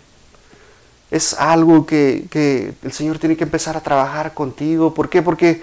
es 1.10 1.34
algo 1.34 1.86
que, 1.86 2.74
el 2.82 2.92
Señor 2.92 3.18
tiene 3.18 3.36
que 3.36 3.44
empezar 3.44 3.76
a 3.76 3.80
trabajar 3.80 4.32
contigo. 4.32 4.94
¿Por 4.94 5.08
qué? 5.08 5.22
Porque 5.22 5.62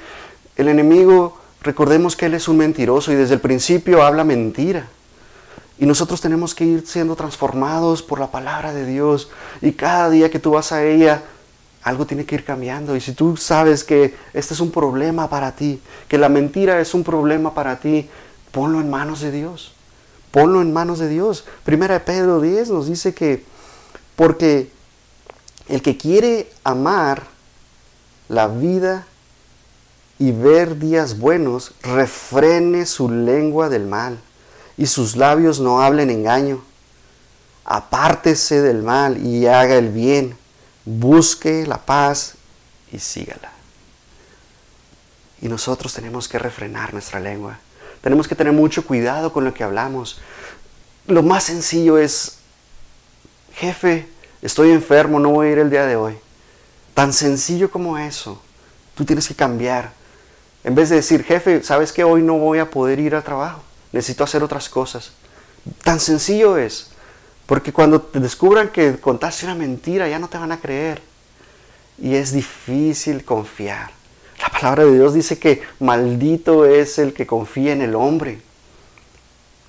el 0.57 0.67
enemigo, 0.67 1.37
recordemos 1.61 2.15
que 2.15 2.25
Él 2.25 2.33
es 2.33 2.47
un 2.47 2.57
mentiroso 2.57 3.11
y 3.11 3.15
desde 3.15 3.35
el 3.35 3.39
principio 3.39 4.03
habla 4.03 4.23
mentira. 4.23 4.87
Y 5.79 5.85
nosotros 5.85 6.19
tenemos 6.19 6.53
que 6.53 6.65
ir 6.65 6.87
siendo 6.87 7.15
transformados 7.15 8.01
por 8.01 8.19
la 8.19 8.31
palabra 8.31 8.73
de 8.73 8.85
Dios. 8.85 9.29
Y 9.61 9.73
cada 9.73 10.09
día 10.09 10.29
que 10.29 10.39
tú 10.39 10.51
vas 10.51 10.71
a 10.71 10.83
ella, 10.83 11.23
algo 11.87 12.05
tiene 12.05 12.25
que 12.25 12.35
ir 12.35 12.43
cambiando. 12.43 12.95
Y 12.95 13.01
si 13.01 13.13
tú 13.13 13.37
sabes 13.37 13.83
que 13.83 14.15
este 14.33 14.53
es 14.53 14.59
un 14.59 14.71
problema 14.71 15.29
para 15.29 15.53
ti, 15.53 15.81
que 16.07 16.17
la 16.17 16.29
mentira 16.29 16.79
es 16.81 16.93
un 16.93 17.03
problema 17.03 17.53
para 17.53 17.79
ti, 17.79 18.09
ponlo 18.51 18.79
en 18.79 18.89
manos 18.89 19.21
de 19.21 19.31
Dios. 19.31 19.73
Ponlo 20.31 20.61
en 20.61 20.73
manos 20.73 20.99
de 20.99 21.07
Dios. 21.07 21.45
Primera 21.63 22.03
Pedro 22.03 22.41
10 22.41 22.69
nos 22.69 22.87
dice 22.87 23.13
que 23.13 23.43
porque 24.15 24.69
el 25.69 25.81
que 25.81 25.97
quiere 25.97 26.49
amar 26.63 27.23
la 28.29 28.47
vida 28.47 29.05
y 30.19 30.31
ver 30.31 30.79
días 30.79 31.19
buenos, 31.19 31.73
refrene 31.83 32.85
su 32.85 33.09
lengua 33.09 33.69
del 33.69 33.85
mal 33.85 34.19
y 34.77 34.87
sus 34.87 35.15
labios 35.15 35.59
no 35.59 35.81
hablen 35.81 36.09
engaño. 36.09 36.63
Apártese 37.63 38.61
del 38.61 38.81
mal 38.81 39.23
y 39.25 39.45
haga 39.47 39.75
el 39.75 39.89
bien, 39.89 40.35
busque 40.87 41.67
la 41.67 41.85
paz 41.85 42.35
y 42.91 42.99
sígala. 42.99 43.51
Y 45.41 45.49
nosotros 45.49 45.93
tenemos 45.93 46.29
que 46.29 46.39
refrenar 46.39 46.93
nuestra 46.93 47.19
lengua. 47.19 47.59
Tenemos 48.01 48.27
que 48.27 48.35
tener 48.35 48.53
mucho 48.53 48.85
cuidado 48.85 49.33
con 49.33 49.43
lo 49.43 49.53
que 49.53 49.63
hablamos. 49.63 50.19
Lo 51.05 51.23
más 51.23 51.43
sencillo 51.43 51.97
es, 51.97 52.37
jefe, 53.53 54.07
estoy 54.41 54.71
enfermo, 54.71 55.19
no 55.19 55.31
voy 55.31 55.47
a 55.47 55.51
ir 55.51 55.59
el 55.59 55.69
día 55.69 55.85
de 55.85 55.97
hoy. 55.97 56.17
Tan 56.93 57.11
sencillo 57.11 57.69
como 57.69 57.97
eso. 57.97 58.41
Tú 58.95 59.03
tienes 59.03 59.27
que 59.27 59.35
cambiar. 59.35 59.91
En 60.63 60.73
vez 60.73 60.89
de 60.89 60.95
decir, 60.95 61.23
jefe, 61.23 61.63
sabes 61.63 61.91
que 61.91 62.05
hoy 62.05 62.21
no 62.21 62.37
voy 62.37 62.59
a 62.59 62.71
poder 62.71 62.99
ir 62.99 63.13
al 63.13 63.23
trabajo. 63.23 63.61
Necesito 63.91 64.23
hacer 64.23 64.41
otras 64.41 64.69
cosas. 64.69 65.11
Tan 65.83 65.99
sencillo 65.99 66.57
es. 66.57 66.91
Porque 67.47 67.73
cuando 67.73 68.01
te 68.01 68.19
descubran 68.19 68.69
que 68.69 68.99
contaste 68.99 69.45
una 69.45 69.55
mentira, 69.55 70.07
ya 70.07 70.19
no 70.19 70.27
te 70.27 70.37
van 70.37 70.51
a 70.51 70.59
creer. 70.59 71.01
Y 71.97 72.13
es 72.13 72.33
difícil 72.33 73.23
confiar. 73.23 73.89
La 74.39 74.49
palabra 74.49 74.85
de 74.85 74.93
Dios 74.93 75.13
dice 75.13 75.39
que 75.39 75.63
maldito 75.79 76.65
es 76.65 76.99
el 76.99 77.13
que 77.13 77.25
confía 77.25 77.71
en 77.71 77.81
el 77.81 77.95
hombre. 77.95 78.41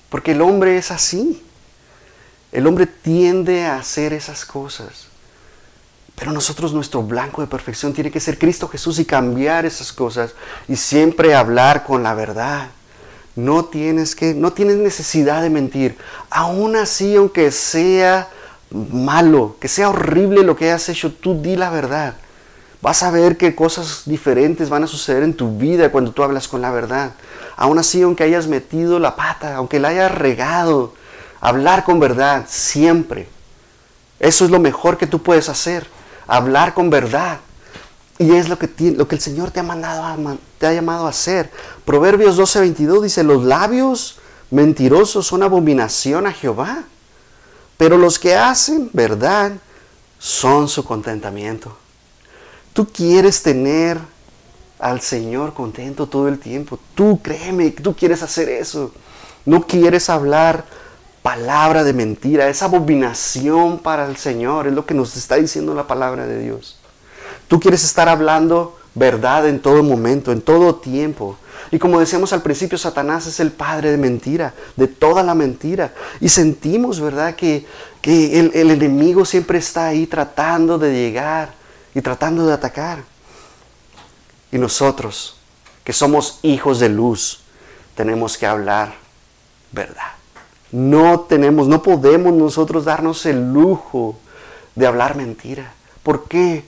Porque 0.09 0.33
el 0.33 0.41
hombre 0.41 0.77
es 0.77 0.91
así. 0.91 1.41
El 2.51 2.67
hombre 2.67 2.85
tiende 2.85 3.65
a 3.65 3.77
hacer 3.77 4.11
esas 4.11 4.45
cosas. 4.45 5.07
Pero 6.15 6.33
nosotros 6.33 6.73
nuestro 6.73 7.01
blanco 7.01 7.41
de 7.41 7.47
perfección 7.47 7.93
tiene 7.93 8.11
que 8.11 8.19
ser 8.19 8.37
Cristo 8.37 8.67
Jesús 8.67 8.99
y 8.99 9.05
cambiar 9.05 9.65
esas 9.65 9.93
cosas 9.93 10.33
y 10.67 10.75
siempre 10.75 11.33
hablar 11.33 11.85
con 11.85 12.03
la 12.03 12.13
verdad. 12.13 12.71
No 13.39 13.65
tienes 13.65 14.15
que 14.15 14.33
no 14.33 14.51
tienes 14.51 14.77
necesidad 14.77 15.41
de 15.41 15.49
mentir. 15.49 15.97
Aún 16.29 16.75
así, 16.75 17.15
aunque 17.15 17.51
sea 17.51 18.27
malo, 18.69 19.55
que 19.59 19.67
sea 19.67 19.89
horrible 19.89 20.43
lo 20.43 20.55
que 20.55 20.65
hayas 20.65 20.89
hecho, 20.89 21.13
tú 21.13 21.41
di 21.41 21.55
la 21.55 21.69
verdad. 21.69 22.15
Vas 22.81 23.03
a 23.03 23.11
ver 23.11 23.37
que 23.37 23.55
cosas 23.55 24.03
diferentes 24.05 24.69
van 24.69 24.83
a 24.83 24.87
suceder 24.87 25.23
en 25.23 25.33
tu 25.33 25.57
vida 25.57 25.91
cuando 25.91 26.11
tú 26.11 26.23
hablas 26.23 26.47
con 26.47 26.61
la 26.61 26.71
verdad. 26.71 27.11
Aún 27.55 27.79
así, 27.79 28.01
aunque 28.01 28.23
hayas 28.23 28.47
metido 28.47 28.99
la 28.99 29.15
pata, 29.15 29.55
aunque 29.55 29.79
la 29.79 29.89
hayas 29.89 30.11
regado, 30.13 30.93
hablar 31.41 31.83
con 31.83 31.99
verdad 31.99 32.45
siempre. 32.47 33.27
Eso 34.19 34.45
es 34.45 34.51
lo 34.51 34.59
mejor 34.59 34.97
que 34.97 35.07
tú 35.07 35.21
puedes 35.21 35.49
hacer, 35.49 35.87
hablar 36.27 36.73
con 36.73 36.89
verdad. 36.89 37.39
Y 38.19 38.35
es 38.35 38.49
lo 38.49 38.59
que, 38.59 38.69
lo 38.91 39.07
que 39.07 39.15
el 39.15 39.21
Señor 39.21 39.49
te 39.51 39.61
ha, 39.61 39.63
mandado 39.63 40.37
te 40.57 40.67
ha 40.67 40.73
llamado 40.73 41.07
a 41.07 41.09
hacer. 41.09 41.49
Proverbios 41.85 42.37
12:22 42.37 43.01
dice, 43.03 43.23
los 43.23 43.45
labios 43.45 44.19
mentirosos 44.51 45.25
son 45.25 45.41
abominación 45.41 46.27
a 46.27 46.33
Jehová, 46.33 46.83
pero 47.77 47.97
los 47.97 48.19
que 48.19 48.35
hacen 48.35 48.89
verdad 48.91 49.53
son 50.19 50.67
su 50.67 50.83
contentamiento. 50.83 51.77
Tú 52.73 52.87
quieres 52.89 53.41
tener 53.41 53.97
al 54.79 54.99
Señor 54.99 55.53
contento 55.53 56.07
todo 56.07 56.27
el 56.27 56.39
tiempo. 56.39 56.77
Tú 56.95 57.21
créeme, 57.21 57.71
tú 57.71 57.95
quieres 57.95 58.21
hacer 58.21 58.49
eso. 58.49 58.91
No 59.45 59.65
quieres 59.65 60.09
hablar 60.09 60.65
palabra 61.21 61.85
de 61.85 61.93
mentira. 61.93 62.49
Es 62.49 62.63
abominación 62.63 63.79
para 63.79 64.07
el 64.07 64.17
Señor. 64.17 64.67
Es 64.67 64.73
lo 64.73 64.85
que 64.85 64.93
nos 64.93 65.15
está 65.15 65.35
diciendo 65.35 65.73
la 65.73 65.87
palabra 65.87 66.25
de 66.25 66.41
Dios. 66.41 66.78
Tú 67.49 67.59
quieres 67.59 67.83
estar 67.83 68.07
hablando 68.07 68.77
verdad 68.93 69.47
en 69.49 69.59
todo 69.59 69.81
momento, 69.81 70.31
en 70.31 70.41
todo 70.41 70.75
tiempo. 70.75 71.35
Y 71.71 71.79
como 71.79 71.99
decíamos 71.99 72.31
al 72.31 72.43
principio, 72.43 72.77
Satanás 72.77 73.25
es 73.25 73.39
el 73.39 73.51
padre 73.51 73.89
de 73.89 73.97
mentira, 73.97 74.53
de 74.75 74.87
toda 74.87 75.23
la 75.23 75.33
mentira. 75.33 75.93
Y 76.21 76.29
sentimos, 76.29 77.01
¿verdad?, 77.01 77.35
que, 77.35 77.65
que 78.01 78.39
el, 78.39 78.51
el 78.53 78.69
enemigo 78.69 79.25
siempre 79.25 79.57
está 79.57 79.87
ahí 79.87 80.05
tratando 80.05 80.77
de 80.77 80.93
llegar 80.93 81.53
y 81.95 82.01
tratando 82.01 82.45
de 82.45 82.53
atacar. 82.53 82.99
Y 84.51 84.59
nosotros, 84.59 85.35
que 85.83 85.91
somos 85.91 86.39
hijos 86.43 86.79
de 86.79 86.89
luz, 86.89 87.41
tenemos 87.95 88.37
que 88.37 88.45
hablar 88.45 88.93
verdad. 89.71 90.13
No 90.71 91.21
tenemos, 91.21 91.67
no 91.67 91.81
podemos 91.81 92.31
nosotros 92.31 92.85
darnos 92.85 93.25
el 93.25 93.51
lujo 93.51 94.19
de 94.75 94.85
hablar 94.85 95.15
mentira. 95.15 95.73
¿Por 96.03 96.27
qué? 96.27 96.63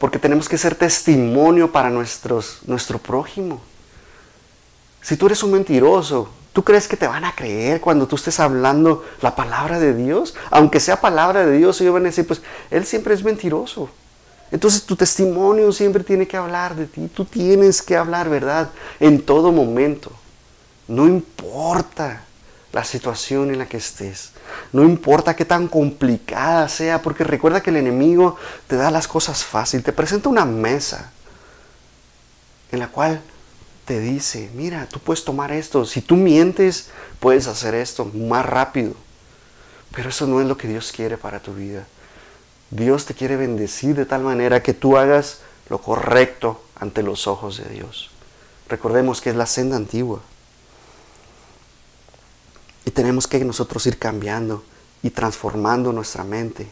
Porque 0.00 0.18
tenemos 0.18 0.48
que 0.48 0.58
ser 0.58 0.74
testimonio 0.74 1.70
para 1.70 1.90
nuestros, 1.90 2.60
nuestro 2.66 2.98
prójimo. 2.98 3.60
Si 5.02 5.16
tú 5.16 5.26
eres 5.26 5.42
un 5.42 5.52
mentiroso, 5.52 6.30
¿tú 6.52 6.64
crees 6.64 6.88
que 6.88 6.96
te 6.96 7.06
van 7.06 7.24
a 7.24 7.34
creer 7.34 7.80
cuando 7.80 8.08
tú 8.08 8.16
estés 8.16 8.40
hablando 8.40 9.04
la 9.20 9.36
palabra 9.36 9.78
de 9.78 9.94
Dios? 9.94 10.34
Aunque 10.50 10.80
sea 10.80 11.00
palabra 11.00 11.44
de 11.44 11.58
Dios, 11.58 11.78
ellos 11.80 11.94
van 11.94 12.04
a 12.04 12.06
decir, 12.06 12.26
pues 12.26 12.40
él 12.70 12.86
siempre 12.86 13.14
es 13.14 13.22
mentiroso. 13.22 13.90
Entonces 14.50 14.84
tu 14.84 14.96
testimonio 14.96 15.70
siempre 15.70 16.02
tiene 16.02 16.26
que 16.26 16.38
hablar 16.38 16.74
de 16.74 16.86
ti. 16.86 17.08
Tú 17.14 17.26
tienes 17.26 17.82
que 17.82 17.96
hablar 17.96 18.28
verdad 18.28 18.70
en 18.98 19.22
todo 19.22 19.52
momento. 19.52 20.10
No 20.88 21.06
importa 21.06 22.24
la 22.72 22.84
situación 22.84 23.50
en 23.50 23.58
la 23.58 23.66
que 23.66 23.76
estés. 23.76 24.30
No 24.72 24.84
importa 24.84 25.34
qué 25.34 25.44
tan 25.44 25.68
complicada 25.68 26.68
sea, 26.68 27.02
porque 27.02 27.24
recuerda 27.24 27.62
que 27.62 27.70
el 27.70 27.76
enemigo 27.76 28.36
te 28.66 28.76
da 28.76 28.90
las 28.90 29.08
cosas 29.08 29.44
fáciles. 29.44 29.84
Te 29.84 29.92
presenta 29.92 30.28
una 30.28 30.44
mesa 30.44 31.10
en 32.70 32.78
la 32.78 32.88
cual 32.88 33.20
te 33.84 33.98
dice, 33.98 34.50
mira, 34.54 34.86
tú 34.86 35.00
puedes 35.00 35.24
tomar 35.24 35.50
esto. 35.50 35.84
Si 35.84 36.00
tú 36.00 36.14
mientes, 36.16 36.90
puedes 37.18 37.48
hacer 37.48 37.74
esto 37.74 38.04
más 38.04 38.46
rápido. 38.46 38.94
Pero 39.92 40.10
eso 40.10 40.26
no 40.26 40.40
es 40.40 40.46
lo 40.46 40.56
que 40.56 40.68
Dios 40.68 40.92
quiere 40.92 41.16
para 41.16 41.40
tu 41.40 41.54
vida. 41.54 41.86
Dios 42.70 43.04
te 43.04 43.14
quiere 43.14 43.36
bendecir 43.36 43.96
de 43.96 44.06
tal 44.06 44.22
manera 44.22 44.62
que 44.62 44.74
tú 44.74 44.96
hagas 44.96 45.40
lo 45.68 45.78
correcto 45.78 46.62
ante 46.76 47.02
los 47.02 47.26
ojos 47.26 47.56
de 47.56 47.68
Dios. 47.68 48.10
Recordemos 48.68 49.20
que 49.20 49.30
es 49.30 49.36
la 49.36 49.46
senda 49.46 49.76
antigua. 49.76 50.20
Y 52.84 52.90
tenemos 52.90 53.26
que 53.26 53.44
nosotros 53.44 53.86
ir 53.86 53.98
cambiando 53.98 54.64
y 55.02 55.10
transformando 55.10 55.92
nuestra 55.92 56.24
mente. 56.24 56.68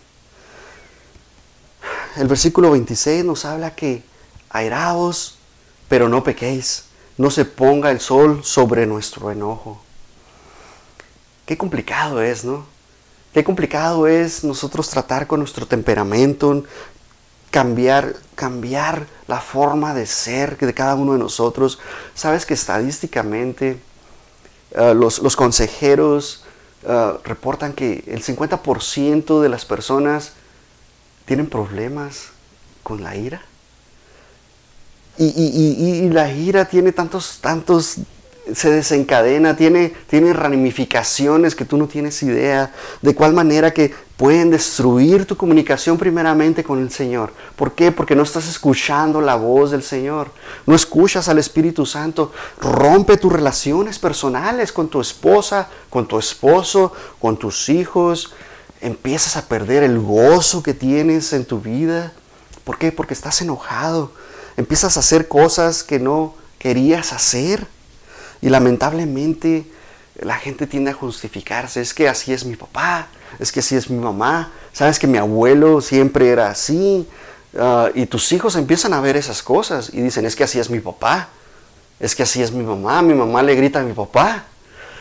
El 2.17 2.27
versículo 2.27 2.73
26 2.73 3.25
nos 3.25 3.45
habla 3.45 3.75
que 3.75 4.03
airaos, 4.51 5.39
pero 5.89 6.09
no 6.09 6.25
pequéis. 6.25 6.85
No 7.17 7.31
se 7.31 7.45
ponga 7.45 7.91
el 7.91 8.01
sol 8.01 8.45
sobre 8.45 8.87
nuestro 8.87 9.31
enojo. 9.31 9.81
Qué 11.47 11.57
complicado 11.57 12.23
es, 12.23 12.45
¿no? 12.45 12.67
Qué 13.33 13.45
complicado 13.45 14.07
es 14.07 14.45
nosotros 14.45 14.89
tratar 14.91 15.27
con 15.27 15.41
nuestro 15.41 15.67
temperamento, 15.67 16.65
cambiar, 17.51 18.17
cambiar 18.35 19.07
la 19.27 19.41
forma 19.41 19.95
de 19.95 20.07
ser 20.07 20.57
de 20.59 20.75
cada 20.75 20.95
uno 20.95 21.13
de 21.13 21.19
nosotros. 21.19 21.79
Sabes 22.15 22.47
que 22.47 22.55
estadísticamente 22.55 23.81
eh, 24.73 24.95
los, 24.95 25.37
consejeros 25.37 26.45
eh, 26.85 27.13
reportan 27.25 27.73
que 27.73 28.05
el 28.07 28.23
50% 28.23 29.41
de 29.41 29.49
las 29.49 29.65
personas 29.65 30.33
tienen 31.25 31.47
problemas 31.47 32.29
con 32.83 33.03
la 33.03 33.17
ira. 33.17 33.43
Y, 35.21 35.25
y, 35.27 36.09
la 36.11 36.33
ira 36.33 36.67
tiene 36.67 36.93
tantos, 36.93 37.39
tantos 37.41 37.97
se 38.55 38.71
desencadena, 38.71 39.57
tiene, 39.57 39.95
tiene 40.09 40.33
ramificaciones 40.33 41.55
que 41.55 41.65
tú 41.65 41.77
no 41.77 41.87
tienes 41.87 42.23
idea, 42.23 42.73
de 43.03 43.15
cuál 43.15 43.33
manera 43.33 43.73
que 43.73 43.93
pueden 44.17 44.51
destruir 44.51 45.27
tu 45.27 45.37
comunicación 45.37 45.97
primeramente 45.97 46.65
con 46.65 46.81
el 46.81 46.91
Señor. 46.91 47.33
¿Por 47.57 47.73
qué? 47.73 47.93
Porque 47.93 48.17
no 48.17 48.23
estás 48.23 48.49
escuchando 48.49 49.21
la 49.21 49.37
voz 49.37 49.71
del 49.71 49.83
Señor, 49.83 50.31
no 50.67 50.75
escuchas 50.75 51.29
al 51.29 51.39
Espíritu 51.39 51.87
Santo, 51.87 52.33
rompe 52.61 53.17
tus 53.17 53.33
relaciones 53.33 53.99
personales 53.99 54.73
con 54.73 54.89
tu 54.89 55.01
esposa, 55.01 55.69
con 55.89 56.09
tu 56.09 56.19
esposo, 56.19 56.93
con 57.21 57.37
tus 57.37 57.69
hijos, 57.69 58.33
empiezas 58.81 59.37
a 59.37 59.47
perder 59.47 59.83
el 59.83 59.99
gozo 60.01 60.63
que 60.63 60.75
tienes 60.75 61.33
en 61.33 61.45
tu 61.45 61.61
vida. 61.61 62.13
¿Por 62.65 62.79
qué? 62.79 62.93
Porque 62.93 63.15
estás 63.15 63.41
enojado, 63.41 64.13
empiezas 64.57 64.97
a 64.97 65.01
hacer 65.01 65.29
cosas 65.29 65.83
que 65.83 65.99
no 65.99 66.35
querías 66.59 67.13
hacer 67.13 67.67
y 68.41 68.49
lamentablemente 68.49 69.67
la 70.21 70.37
gente 70.37 70.67
tiende 70.67 70.91
a 70.91 70.95
justificarse, 70.95 71.81
es 71.81 71.95
que 71.95 72.09
así 72.09 72.33
es 72.33 72.45
mi 72.45 72.57
papá, 72.57 73.09
es 73.39 73.53
que 73.53 73.61
así 73.61 73.77
es 73.77 73.89
mi 73.89 73.99
mamá, 73.99 74.51
sabes 74.73 74.99
que 74.99 75.07
mi 75.07 75.19
abuelo 75.19 75.81
siempre 75.81 76.29
era 76.29 76.51
así. 76.51 77.07
Ah, 77.59 77.91
y 77.95 78.07
tus 78.07 78.31
hijos 78.33 78.57
empiezan 78.57 78.93
a 78.93 79.01
ver 79.01 79.17
esas 79.17 79.43
cosas 79.43 79.91
y 79.93 80.01
dicen, 80.01 80.27
es 80.27 80.37
que 80.37 80.45
así 80.45 80.59
es 80.59 80.71
mi 80.71 80.81
papá, 80.81 81.29
es 81.99 82.15
que 82.15 82.23
así 82.23 82.43
es 82.43 82.53
mi 82.53 82.63
mamá, 82.63 83.01
mi 83.03 83.15
mamá 83.15 83.43
le 83.43 83.55
grita 83.55 83.81
a 83.81 83.85
mi 83.85 83.93
papá. 83.93 84.45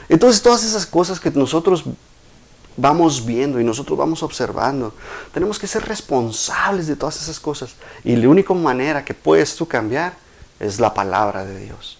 Entonces 0.09 0.41
todas 0.41 0.63
esas 0.63 0.85
cosas 0.85 1.19
que 1.19 1.31
nosotros 1.31 1.83
vamos 2.77 3.25
viendo 3.25 3.59
y 3.59 3.63
nosotros 3.63 3.97
vamos 3.97 4.23
observando, 4.23 4.93
tenemos 5.33 5.57
que 5.59 5.67
ser 5.67 5.83
responsables 5.85 6.87
de 6.87 6.95
todas 6.95 7.21
esas 7.21 7.39
cosas. 7.39 7.75
Y 8.03 8.15
la 8.15 8.29
única 8.29 8.53
manera 8.53 9.03
que 9.03 9.13
puedes 9.13 9.55
tú 9.55 9.67
cambiar 9.67 10.13
es 10.59 10.79
la 10.79 10.93
palabra 10.93 11.43
de 11.43 11.59
Dios. 11.59 11.96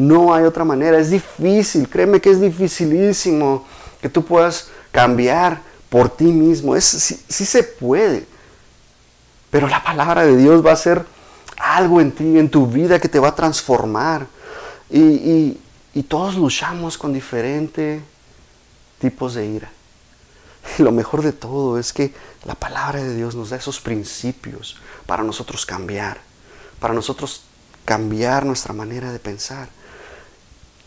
No 0.00 0.32
hay 0.32 0.44
otra 0.44 0.64
manera. 0.64 0.98
Es 0.98 1.10
difícil, 1.10 1.86
créeme 1.86 2.22
que 2.22 2.30
es 2.30 2.40
dificilísimo 2.40 3.66
que 4.00 4.08
tú 4.08 4.24
puedas 4.24 4.68
cambiar 4.90 5.60
por 5.90 6.08
ti 6.08 6.24
mismo. 6.24 6.74
Es, 6.74 6.86
sí, 6.86 7.44
se 7.44 7.62
puede. 7.62 8.26
Pero 9.50 9.68
la 9.68 9.84
palabra 9.84 10.24
de 10.24 10.38
Dios 10.38 10.64
va 10.64 10.72
a 10.72 10.76
ser 10.76 11.04
algo 11.58 12.00
en 12.00 12.12
ti, 12.12 12.38
en 12.38 12.48
tu 12.48 12.66
vida 12.66 12.98
que 12.98 13.10
te 13.10 13.18
va 13.18 13.28
a 13.28 13.34
transformar. 13.34 14.26
Y, 14.88 15.58
y 15.92 16.02
todos 16.04 16.34
luchamos 16.34 16.96
con 16.96 17.12
diferentes 17.12 18.00
tipos 19.00 19.34
de 19.34 19.44
ira. 19.44 19.70
Y 20.78 20.82
lo 20.82 20.92
mejor 20.92 21.20
de 21.20 21.34
todo 21.34 21.78
es 21.78 21.92
que 21.92 22.14
la 22.46 22.54
palabra 22.54 23.02
de 23.02 23.14
Dios 23.14 23.34
nos 23.34 23.50
da 23.50 23.58
esos 23.58 23.80
principios 23.80 24.78
para 25.04 25.22
nosotros 25.22 25.66
cambiar, 25.66 26.22
para 26.80 26.94
nosotros 26.94 27.42
cambiar 27.84 28.46
nuestra 28.46 28.72
manera 28.72 29.12
de 29.12 29.18
pensar. 29.18 29.68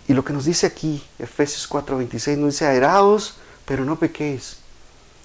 Y 0.07 0.13
lo 0.13 0.23
que 0.25 0.33
nos 0.33 0.45
dice 0.45 0.67
aquí, 0.67 1.03
Efesios 1.19 1.67
4:26, 1.69 2.37
nos 2.37 2.53
dice, 2.53 2.67
airaos, 2.67 3.35
pero 3.65 3.85
no 3.85 3.97
pequéis. 3.97 4.57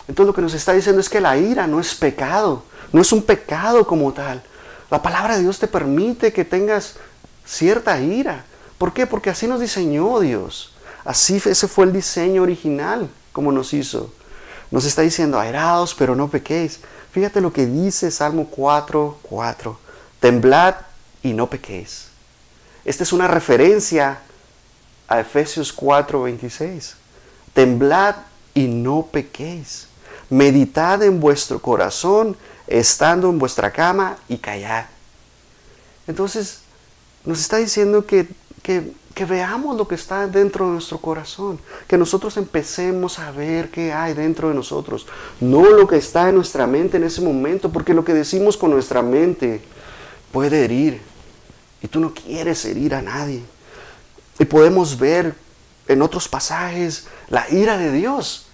Entonces 0.06 0.26
lo 0.26 0.34
que 0.34 0.42
nos 0.42 0.54
está 0.54 0.72
diciendo 0.72 1.00
es 1.00 1.08
que 1.08 1.20
la 1.20 1.36
ira 1.36 1.66
no 1.66 1.80
es 1.80 1.94
pecado, 1.94 2.62
no 2.92 3.00
es 3.00 3.12
un 3.12 3.22
pecado 3.22 3.86
como 3.86 4.12
tal. 4.12 4.42
La 4.90 5.02
palabra 5.02 5.36
de 5.36 5.42
Dios 5.42 5.58
te 5.58 5.66
permite 5.66 6.32
que 6.32 6.44
tengas 6.44 6.94
cierta 7.44 8.00
ira. 8.00 8.44
¿Por 8.78 8.92
qué? 8.92 9.06
Porque 9.06 9.30
así 9.30 9.46
nos 9.46 9.60
diseñó 9.60 10.20
Dios. 10.20 10.72
Así 11.04 11.42
ese 11.44 11.68
fue 11.68 11.84
el 11.84 11.92
diseño 11.92 12.42
original 12.42 13.08
como 13.32 13.52
nos 13.52 13.74
hizo. 13.74 14.12
Nos 14.70 14.84
está 14.84 15.02
diciendo, 15.02 15.38
airaos, 15.38 15.94
pero 15.94 16.14
no 16.14 16.28
pequéis. 16.28 16.80
Fíjate 17.12 17.40
lo 17.40 17.52
que 17.52 17.66
dice 17.66 18.10
Salmo 18.10 18.48
4, 18.50 19.18
4. 19.22 19.78
Temblad 20.20 20.74
y 21.22 21.32
no 21.32 21.48
pequéis. 21.48 22.08
Esta 22.84 23.02
es 23.02 23.12
una 23.12 23.26
referencia 23.26 24.20
a 25.08 25.20
Efesios 25.20 25.72
4, 25.72 26.22
26. 26.22 26.94
Temblad 27.54 28.16
y 28.54 28.68
no 28.68 29.06
pequéis. 29.10 29.88
Meditad 30.30 31.02
en 31.02 31.18
vuestro 31.20 31.58
corazón, 31.60 32.36
estando 32.66 33.30
en 33.30 33.38
vuestra 33.38 33.72
cama 33.72 34.18
y 34.28 34.36
callad. 34.36 34.84
Entonces, 36.06 36.60
nos 37.24 37.40
está 37.40 37.56
diciendo 37.56 38.06
que, 38.06 38.28
que 38.62 38.92
que 39.18 39.24
veamos 39.24 39.76
lo 39.76 39.88
que 39.88 39.96
está 39.96 40.28
dentro 40.28 40.66
de 40.66 40.74
nuestro 40.74 40.98
corazón, 40.98 41.58
que 41.88 41.98
nosotros 41.98 42.36
empecemos 42.36 43.18
a 43.18 43.32
ver 43.32 43.68
qué 43.68 43.92
hay 43.92 44.14
dentro 44.14 44.48
de 44.48 44.54
nosotros, 44.54 45.08
no 45.40 45.68
lo 45.68 45.88
que 45.88 45.96
está 45.96 46.28
en 46.28 46.36
nuestra 46.36 46.68
mente 46.68 46.98
en 46.98 47.02
ese 47.02 47.20
momento, 47.20 47.72
porque 47.72 47.94
lo 47.94 48.04
que 48.04 48.14
decimos 48.14 48.56
con 48.56 48.70
nuestra 48.70 49.02
mente 49.02 49.60
puede 50.30 50.64
herir, 50.64 51.00
y 51.82 51.88
tú 51.88 51.98
no 51.98 52.14
quieres 52.14 52.64
herir 52.64 52.94
a 52.94 53.02
nadie. 53.02 53.42
Y 54.38 54.44
podemos 54.44 54.98
ver 54.98 55.34
en 55.88 56.02
otros 56.02 56.28
pasajes 56.28 57.06
la 57.28 57.48
ira 57.50 57.76
de 57.78 57.90
Dios. 57.92 58.46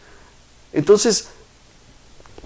Entonces, 0.72 1.28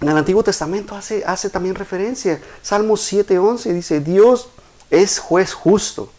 en 0.01 0.09
el 0.09 0.17
Antiguo 0.17 0.43
Testamento 0.43 0.95
hace, 0.95 1.25
hace 1.25 1.51
también 1.51 1.75
referencia. 1.75 2.41
Salmo 2.63 2.95
7:11 2.95 3.73
dice, 3.73 4.01
Dios 4.01 4.49
es 4.91 5.19
juez 5.19 5.53
justo 5.53 6.11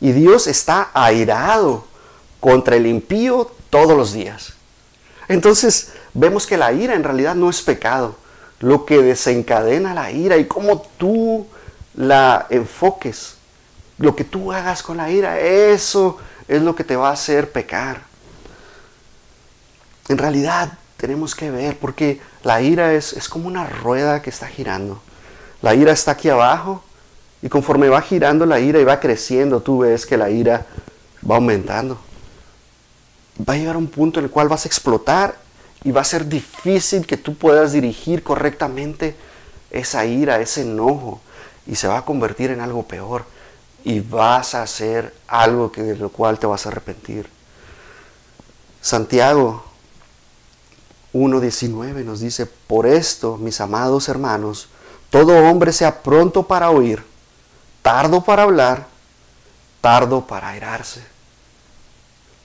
y 0.00 0.12
Dios 0.12 0.46
está 0.46 0.90
airado 0.94 1.84
contra 2.40 2.76
el 2.76 2.86
impío 2.86 3.50
todos 3.70 3.96
los 3.96 4.12
días. 4.12 4.54
Entonces 5.28 5.92
vemos 6.14 6.46
que 6.46 6.56
la 6.56 6.72
ira 6.72 6.94
en 6.94 7.04
realidad 7.04 7.34
no 7.34 7.50
es 7.50 7.62
pecado. 7.62 8.16
Lo 8.58 8.84
que 8.84 9.02
desencadena 9.02 9.94
la 9.94 10.10
ira 10.10 10.36
y 10.36 10.46
cómo 10.46 10.82
tú 10.96 11.46
la 11.94 12.46
enfoques, 12.48 13.34
lo 13.98 14.16
que 14.16 14.24
tú 14.24 14.52
hagas 14.52 14.82
con 14.82 14.96
la 14.96 15.10
ira, 15.10 15.38
eso 15.40 16.18
es 16.48 16.62
lo 16.62 16.74
que 16.74 16.84
te 16.84 16.96
va 16.96 17.10
a 17.10 17.12
hacer 17.12 17.52
pecar. 17.52 18.02
En 20.08 20.18
realidad 20.18 20.78
tenemos 20.96 21.34
que 21.34 21.50
ver, 21.50 21.78
porque 21.78 22.20
la 22.42 22.60
ira 22.62 22.92
es, 22.94 23.12
es 23.12 23.28
como 23.28 23.48
una 23.48 23.66
rueda 23.66 24.22
que 24.22 24.30
está 24.30 24.46
girando. 24.46 25.00
La 25.60 25.74
ira 25.74 25.92
está 25.92 26.12
aquí 26.12 26.28
abajo 26.28 26.82
y 27.42 27.48
conforme 27.48 27.88
va 27.88 28.02
girando 28.02 28.46
la 28.46 28.60
ira 28.60 28.80
y 28.80 28.84
va 28.84 29.00
creciendo, 29.00 29.60
tú 29.60 29.78
ves 29.78 30.06
que 30.06 30.16
la 30.16 30.30
ira 30.30 30.66
va 31.28 31.36
aumentando. 31.36 31.98
Va 33.48 33.54
a 33.54 33.56
llegar 33.56 33.74
a 33.74 33.78
un 33.78 33.88
punto 33.88 34.20
en 34.20 34.26
el 34.26 34.30
cual 34.30 34.48
vas 34.48 34.64
a 34.64 34.68
explotar 34.68 35.36
y 35.84 35.90
va 35.90 36.02
a 36.02 36.04
ser 36.04 36.28
difícil 36.28 37.06
que 37.06 37.16
tú 37.16 37.34
puedas 37.34 37.72
dirigir 37.72 38.22
correctamente 38.22 39.16
esa 39.70 40.04
ira, 40.04 40.40
ese 40.40 40.62
enojo, 40.62 41.20
y 41.66 41.74
se 41.76 41.88
va 41.88 41.98
a 41.98 42.04
convertir 42.04 42.50
en 42.50 42.60
algo 42.60 42.84
peor. 42.84 43.24
Y 43.84 44.00
vas 44.00 44.54
a 44.54 44.62
hacer 44.62 45.14
algo 45.26 45.72
que, 45.72 45.82
de 45.82 45.96
lo 45.96 46.08
cual 46.10 46.38
te 46.38 46.46
vas 46.46 46.66
a 46.66 46.68
arrepentir. 46.68 47.28
Santiago 48.80 49.64
1.19 51.12 52.04
nos 52.04 52.20
dice, 52.20 52.46
por 52.46 52.86
esto, 52.86 53.36
mis 53.36 53.60
amados 53.60 54.08
hermanos, 54.08 54.68
todo 55.10 55.36
hombre 55.48 55.72
sea 55.72 56.02
pronto 56.02 56.44
para 56.44 56.70
oír, 56.70 57.04
tardo 57.82 58.24
para 58.24 58.44
hablar, 58.44 58.86
tardo 59.80 60.26
para 60.26 60.48
airarse. 60.48 61.02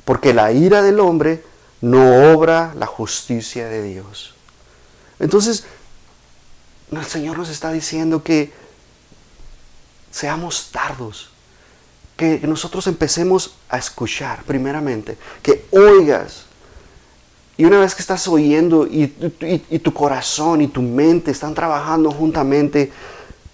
Porque 0.03 0.33
la 0.33 0.51
ira 0.51 0.81
del 0.81 0.99
hombre 0.99 1.43
no 1.81 2.33
obra 2.33 2.73
la 2.75 2.85
justicia 2.87 3.67
de 3.67 3.83
Dios. 3.83 4.33
Entonces, 5.19 5.65
el 6.91 7.05
Señor 7.05 7.37
nos 7.37 7.49
está 7.49 7.71
diciendo 7.71 8.23
que 8.23 8.53
seamos 10.17 10.69
tardos, 10.71 11.29
que 12.15 12.39
nosotros 12.47 12.87
empecemos 12.87 13.55
a 13.69 13.77
escuchar 13.77 14.43
primeramente, 14.43 15.15
que 15.43 15.65
oigas. 15.71 16.45
Y 17.55 17.65
una 17.65 17.79
vez 17.79 17.93
que 17.93 18.01
estás 18.01 18.27
oyendo 18.27 18.87
y, 18.87 19.13
y 19.69 19.79
tu 19.79 19.93
corazón 19.93 20.61
y 20.61 20.67
tu 20.67 20.81
mente 20.81 21.29
están 21.29 21.53
trabajando 21.53 22.09
juntamente, 22.11 22.91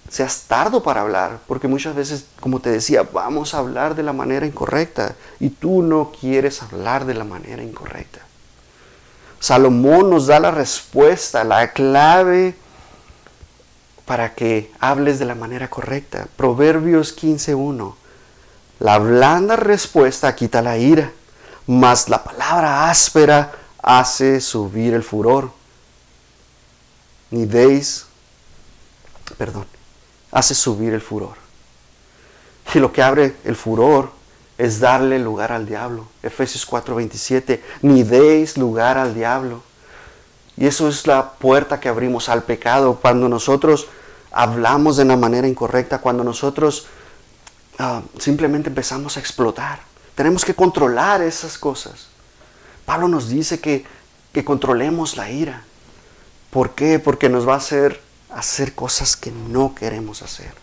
seas 0.10 0.44
tardo 0.48 0.82
para 0.84 1.02
hablar, 1.02 1.40
porque 1.48 1.68
muchas 1.68 1.96
veces, 1.96 2.26
como 2.40 2.62
te 2.62 2.70
decía, 2.70 3.04
vamos 3.12 3.54
a 3.54 3.58
hablar 3.60 3.96
de 3.96 4.04
la 4.04 4.14
manera 4.14 4.46
incorrecta 4.46 5.16
y 5.42 5.50
tú 5.50 5.82
no 5.82 6.14
quieres 6.18 6.62
hablar 6.64 7.06
de 7.06 7.14
la 7.14 7.26
manera 7.26 7.62
incorrecta. 7.62 8.20
Salomón 9.40 10.10
nos 10.10 10.28
da 10.28 10.40
la 10.40 10.52
respuesta, 10.52 11.44
la 11.44 11.74
clave 11.74 12.56
para 14.06 14.34
que 14.34 14.72
hables 14.80 15.20
de 15.20 15.26
la 15.26 15.36
manera 15.36 15.70
correcta. 15.70 16.28
Proverbios 16.36 17.16
15.1. 17.16 17.96
La 18.80 18.98
blanda 18.98 19.56
respuesta 19.56 20.36
quita 20.36 20.62
la 20.62 20.78
ira, 20.78 21.12
mas 21.68 22.10
la 22.10 22.24
palabra 22.24 22.90
áspera 22.90 23.54
hace 23.82 24.42
subir 24.42 24.94
el 24.94 25.04
furor. 25.04 25.52
Ni 27.32 27.46
deis, 27.46 28.06
perdón, 29.38 29.66
hace 30.32 30.54
subir 30.54 30.94
el 30.94 31.02
furor. 31.02 31.36
Y 32.74 32.80
lo 32.80 32.92
que 32.92 33.02
abre 33.02 33.36
el 33.44 33.56
furor 33.56 34.12
es 34.58 34.80
darle 34.80 35.20
lugar 35.20 35.52
al 35.52 35.66
diablo. 35.66 36.08
Efesios 36.22 36.66
4:27, 36.66 37.62
ni 37.82 38.04
deis 38.04 38.58
lugar 38.58 38.98
al 38.98 39.14
diablo. 39.14 39.64
Y 40.58 40.68
eso 40.68 40.88
es 40.88 41.08
la 41.08 41.32
puerta 41.32 41.80
que 41.80 41.90
abrimos 41.90 42.30
al 42.30 42.44
pecado 42.44 43.00
cuando 43.02 43.28
nosotros 43.28 43.88
hablamos 44.32 44.98
de 44.98 45.04
una 45.04 45.18
manera 45.18 45.48
incorrecta, 45.48 46.00
cuando 46.00 46.24
nosotros 46.24 46.88
ah, 47.80 48.02
simplemente 48.20 48.70
empezamos 48.70 49.18
a 49.18 49.20
explotar. 49.20 49.80
Tenemos 50.16 50.46
que 50.46 50.54
controlar 50.54 51.22
esas 51.22 51.58
cosas. 51.58 52.08
Pablo 52.86 53.08
nos 53.08 53.30
dice 53.30 53.60
que, 53.60 53.86
que 54.32 54.44
controlemos 54.46 55.18
la 55.18 55.32
ira. 55.32 55.64
¿Por 56.52 56.72
qué? 56.72 57.00
Porque 57.00 57.30
nos 57.30 57.48
va 57.48 57.54
a 57.56 57.58
hacer 57.58 58.00
hacer 58.34 58.74
cosas 58.74 59.16
que 59.16 59.32
no 59.32 59.76
queremos 59.76 60.22
hacer. 60.22 60.54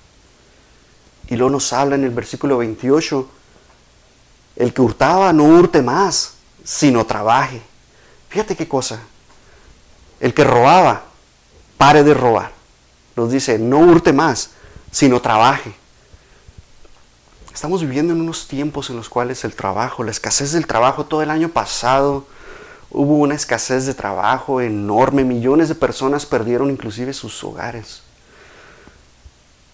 Y 1.28 1.36
luego 1.36 1.50
nos 1.50 1.72
habla 1.72 1.94
en 1.94 2.04
el 2.04 2.10
versículo 2.10 2.58
28, 2.58 3.28
el 4.56 4.74
que 4.74 4.82
hurtaba 4.82 5.32
no 5.32 5.44
hurte 5.44 5.80
más, 5.80 6.34
sino 6.64 7.06
trabaje. 7.06 7.62
Fíjate 8.28 8.56
qué 8.56 8.68
cosa. 8.68 9.00
El 10.20 10.34
que 10.34 10.44
robaba, 10.44 11.04
pare 11.76 12.04
de 12.04 12.14
robar. 12.14 12.52
Nos 13.16 13.32
dice, 13.32 13.58
no 13.58 13.78
hurte 13.78 14.12
más, 14.12 14.50
sino 14.90 15.20
trabaje. 15.20 15.74
Estamos 17.52 17.80
viviendo 17.80 18.12
en 18.12 18.20
unos 18.20 18.46
tiempos 18.46 18.90
en 18.90 18.96
los 18.96 19.08
cuales 19.08 19.44
el 19.44 19.54
trabajo, 19.54 20.04
la 20.04 20.10
escasez 20.10 20.52
del 20.52 20.66
trabajo 20.66 21.06
todo 21.06 21.22
el 21.22 21.30
año 21.30 21.48
pasado, 21.48 22.26
Hubo 22.92 23.18
una 23.18 23.36
escasez 23.36 23.86
de 23.86 23.94
trabajo 23.94 24.60
enorme, 24.60 25.22
millones 25.22 25.68
de 25.68 25.76
personas 25.76 26.26
perdieron 26.26 26.70
inclusive 26.70 27.12
sus 27.12 27.42
hogares. 27.44 28.02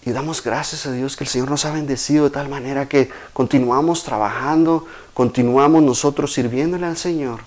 Y 0.05 0.11
damos 0.11 0.43
gracias 0.43 0.85
a 0.85 0.91
Dios 0.91 1.17
que 1.17 1.23
el 1.23 1.29
Señor 1.29 1.49
nos 1.49 1.65
ha 1.65 1.71
bendecido 1.71 2.25
de 2.25 2.29
tal 2.29 2.47
manera 2.47 2.87
que 2.87 3.09
continuamos 3.33 4.03
trabajando, 4.03 4.85
continuamos 5.15 5.81
nosotros 5.81 6.31
sirviéndole 6.31 6.85
al 6.85 6.95
Señor. 6.95 7.41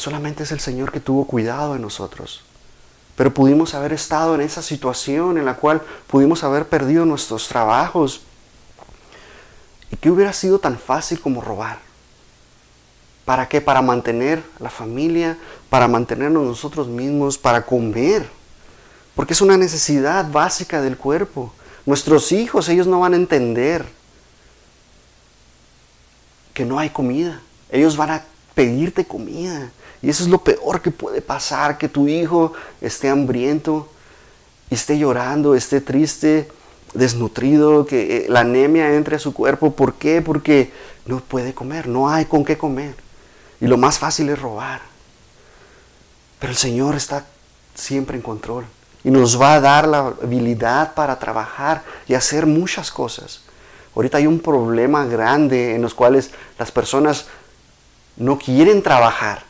Solamente 0.00 0.44
es 0.44 0.52
el 0.52 0.60
Señor 0.60 0.92
que 0.92 0.98
tuvo 0.98 1.26
cuidado 1.26 1.74
de 1.74 1.78
nosotros. 1.78 2.40
Pero 3.16 3.34
pudimos 3.34 3.74
haber 3.74 3.92
estado 3.92 4.34
en 4.34 4.40
esa 4.40 4.62
situación 4.62 5.36
en 5.36 5.44
la 5.44 5.56
cual 5.56 5.82
pudimos 6.06 6.42
haber 6.42 6.66
perdido 6.66 7.04
nuestros 7.04 7.48
trabajos. 7.48 8.22
¿Y 9.90 9.96
qué 9.96 10.10
hubiera 10.10 10.32
sido 10.32 10.58
tan 10.58 10.78
fácil 10.78 11.20
como 11.20 11.42
robar? 11.42 11.80
¿Para 13.26 13.46
qué? 13.46 13.60
Para 13.60 13.82
mantener 13.82 14.42
la 14.58 14.70
familia, 14.70 15.36
para 15.68 15.86
mantenernos 15.86 16.44
nosotros 16.44 16.88
mismos, 16.88 17.36
para 17.36 17.66
comer. 17.66 18.26
Porque 19.14 19.34
es 19.34 19.42
una 19.42 19.58
necesidad 19.58 20.30
básica 20.30 20.80
del 20.80 20.96
cuerpo. 20.96 21.52
Nuestros 21.84 22.32
hijos, 22.32 22.70
ellos 22.70 22.86
no 22.86 23.00
van 23.00 23.12
a 23.12 23.16
entender 23.16 23.84
que 26.54 26.64
no 26.64 26.78
hay 26.78 26.88
comida. 26.88 27.42
Ellos 27.68 27.98
van 27.98 28.12
a 28.12 28.24
pedirte 28.54 29.04
comida. 29.04 29.70
Y 30.02 30.10
eso 30.10 30.22
es 30.24 30.30
lo 30.30 30.38
peor 30.38 30.80
que 30.80 30.90
puede 30.90 31.20
pasar, 31.20 31.76
que 31.76 31.88
tu 31.88 32.08
hijo 32.08 32.52
esté 32.80 33.08
hambriento, 33.08 33.88
esté 34.70 34.98
llorando, 34.98 35.54
esté 35.54 35.80
triste, 35.80 36.48
desnutrido, 36.94 37.84
que 37.84 38.16
eh, 38.16 38.26
la 38.28 38.40
anemia 38.40 38.94
entre 38.94 39.16
a 39.16 39.18
su 39.18 39.34
cuerpo. 39.34 39.72
¿Por 39.72 39.94
qué? 39.94 40.22
Porque 40.22 40.72
no 41.04 41.20
puede 41.20 41.52
comer, 41.52 41.86
no 41.86 42.08
hay 42.08 42.24
con 42.24 42.44
qué 42.44 42.56
comer. 42.56 42.94
Y 43.60 43.66
lo 43.66 43.76
más 43.76 43.98
fácil 43.98 44.30
es 44.30 44.40
robar. 44.40 44.80
Pero 46.38 46.52
el 46.52 46.56
Señor 46.56 46.94
está 46.94 47.26
siempre 47.74 48.16
en 48.16 48.22
control 48.22 48.64
y 49.04 49.10
nos 49.10 49.40
va 49.40 49.54
a 49.54 49.60
dar 49.60 49.86
la 49.86 49.98
habilidad 50.22 50.94
para 50.94 51.18
trabajar 51.18 51.82
y 52.08 52.14
hacer 52.14 52.46
muchas 52.46 52.90
cosas. 52.90 53.42
Ahorita 53.94 54.18
hay 54.18 54.26
un 54.26 54.40
problema 54.40 55.04
grande 55.04 55.74
en 55.74 55.82
los 55.82 55.92
cuales 55.92 56.30
las 56.58 56.70
personas 56.70 57.26
no 58.16 58.38
quieren 58.38 58.82
trabajar 58.82 59.49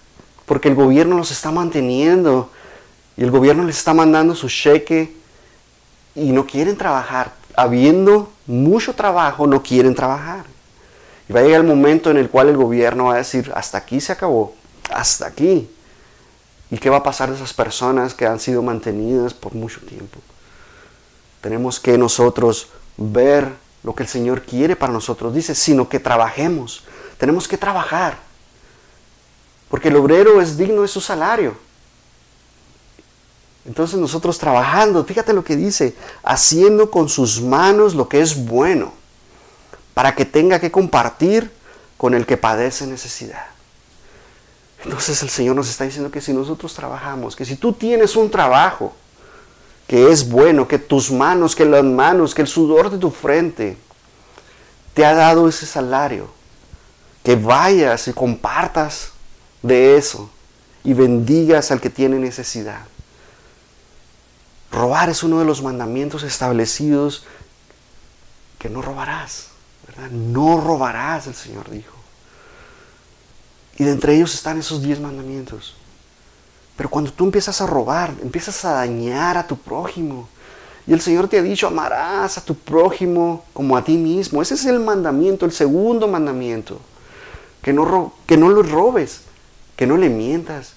porque 0.50 0.66
el 0.66 0.74
gobierno 0.74 1.16
los 1.16 1.30
está 1.30 1.52
manteniendo 1.52 2.50
y 3.16 3.22
el 3.22 3.30
gobierno 3.30 3.62
les 3.62 3.78
está 3.78 3.94
mandando 3.94 4.34
su 4.34 4.48
cheque 4.48 5.14
y 6.16 6.32
no 6.32 6.44
quieren 6.44 6.76
trabajar. 6.76 7.34
Habiendo 7.54 8.32
mucho 8.48 8.96
trabajo, 8.96 9.46
no 9.46 9.62
quieren 9.62 9.94
trabajar. 9.94 10.44
Y 11.28 11.32
va 11.32 11.38
a 11.38 11.42
llegar 11.44 11.60
el 11.60 11.68
momento 11.68 12.10
en 12.10 12.16
el 12.16 12.28
cual 12.28 12.48
el 12.48 12.56
gobierno 12.56 13.04
va 13.04 13.14
a 13.14 13.18
decir, 13.18 13.52
hasta 13.54 13.78
aquí 13.78 14.00
se 14.00 14.10
acabó, 14.10 14.56
hasta 14.92 15.28
aquí. 15.28 15.70
¿Y 16.68 16.78
qué 16.78 16.90
va 16.90 16.96
a 16.96 17.02
pasar 17.04 17.30
de 17.30 17.36
esas 17.36 17.54
personas 17.54 18.12
que 18.12 18.26
han 18.26 18.40
sido 18.40 18.60
mantenidas 18.60 19.32
por 19.32 19.54
mucho 19.54 19.78
tiempo? 19.82 20.18
Tenemos 21.40 21.78
que 21.78 21.96
nosotros 21.96 22.70
ver 22.96 23.46
lo 23.84 23.94
que 23.94 24.02
el 24.02 24.08
Señor 24.08 24.42
quiere 24.42 24.74
para 24.74 24.92
nosotros. 24.92 25.32
Dice, 25.32 25.54
sino 25.54 25.88
que 25.88 26.00
trabajemos. 26.00 26.82
Tenemos 27.18 27.46
que 27.46 27.56
trabajar. 27.56 28.29
Porque 29.70 29.88
el 29.88 29.96
obrero 29.96 30.42
es 30.42 30.58
digno 30.58 30.82
de 30.82 30.88
su 30.88 31.00
salario. 31.00 31.56
Entonces 33.64 33.98
nosotros 33.98 34.38
trabajando, 34.38 35.04
fíjate 35.04 35.32
lo 35.32 35.44
que 35.44 35.56
dice, 35.56 35.94
haciendo 36.22 36.90
con 36.90 37.08
sus 37.08 37.40
manos 37.40 37.94
lo 37.94 38.08
que 38.08 38.20
es 38.20 38.46
bueno, 38.46 38.92
para 39.94 40.14
que 40.14 40.24
tenga 40.24 40.58
que 40.58 40.70
compartir 40.70 41.50
con 41.96 42.14
el 42.14 42.26
que 42.26 42.36
padece 42.36 42.86
necesidad. 42.86 43.46
Entonces 44.84 45.22
el 45.22 45.28
Señor 45.28 45.54
nos 45.56 45.68
está 45.68 45.84
diciendo 45.84 46.10
que 46.10 46.20
si 46.20 46.32
nosotros 46.32 46.74
trabajamos, 46.74 47.36
que 47.36 47.44
si 47.44 47.56
tú 47.56 47.72
tienes 47.72 48.16
un 48.16 48.30
trabajo 48.30 48.94
que 49.86 50.10
es 50.10 50.28
bueno, 50.28 50.66
que 50.66 50.78
tus 50.78 51.10
manos, 51.10 51.54
que 51.54 51.64
las 51.64 51.84
manos, 51.84 52.34
que 52.34 52.42
el 52.42 52.48
sudor 52.48 52.90
de 52.90 52.98
tu 52.98 53.10
frente 53.10 53.76
te 54.94 55.04
ha 55.04 55.14
dado 55.14 55.48
ese 55.48 55.66
salario, 55.66 56.30
que 57.22 57.36
vayas 57.36 58.08
y 58.08 58.12
compartas 58.12 59.09
de 59.62 59.96
eso 59.96 60.30
y 60.84 60.94
bendigas 60.94 61.70
al 61.70 61.80
que 61.80 61.90
tiene 61.90 62.18
necesidad. 62.18 62.80
Robar 64.72 65.10
es 65.10 65.22
uno 65.22 65.38
de 65.40 65.44
los 65.44 65.62
mandamientos 65.62 66.22
establecidos 66.22 67.24
que 68.58 68.68
no 68.68 68.82
robarás, 68.82 69.48
¿verdad? 69.86 70.10
No 70.10 70.60
robarás, 70.60 71.26
el 71.26 71.34
Señor 71.34 71.70
dijo. 71.70 71.96
Y 73.78 73.84
de 73.84 73.92
entre 73.92 74.14
ellos 74.14 74.34
están 74.34 74.58
esos 74.58 74.82
diez 74.82 75.00
mandamientos. 75.00 75.74
Pero 76.76 76.88
cuando 76.88 77.12
tú 77.12 77.24
empiezas 77.24 77.60
a 77.60 77.66
robar, 77.66 78.14
empiezas 78.22 78.64
a 78.64 78.72
dañar 78.72 79.36
a 79.36 79.46
tu 79.46 79.56
prójimo. 79.56 80.28
Y 80.86 80.92
el 80.92 81.00
Señor 81.00 81.28
te 81.28 81.38
ha 81.38 81.42
dicho, 81.42 81.66
amarás 81.66 82.38
a 82.38 82.44
tu 82.44 82.54
prójimo 82.54 83.44
como 83.52 83.76
a 83.76 83.84
ti 83.84 83.96
mismo. 83.96 84.40
Ese 84.40 84.54
es 84.54 84.64
el 84.66 84.80
mandamiento, 84.80 85.46
el 85.46 85.52
segundo 85.52 86.08
mandamiento. 86.08 86.80
Que 87.62 87.72
no, 87.72 88.14
que 88.26 88.36
no 88.36 88.48
lo 88.48 88.62
robes, 88.62 89.22
que 89.80 89.86
no 89.86 89.96
le 89.96 90.10
mientas, 90.10 90.74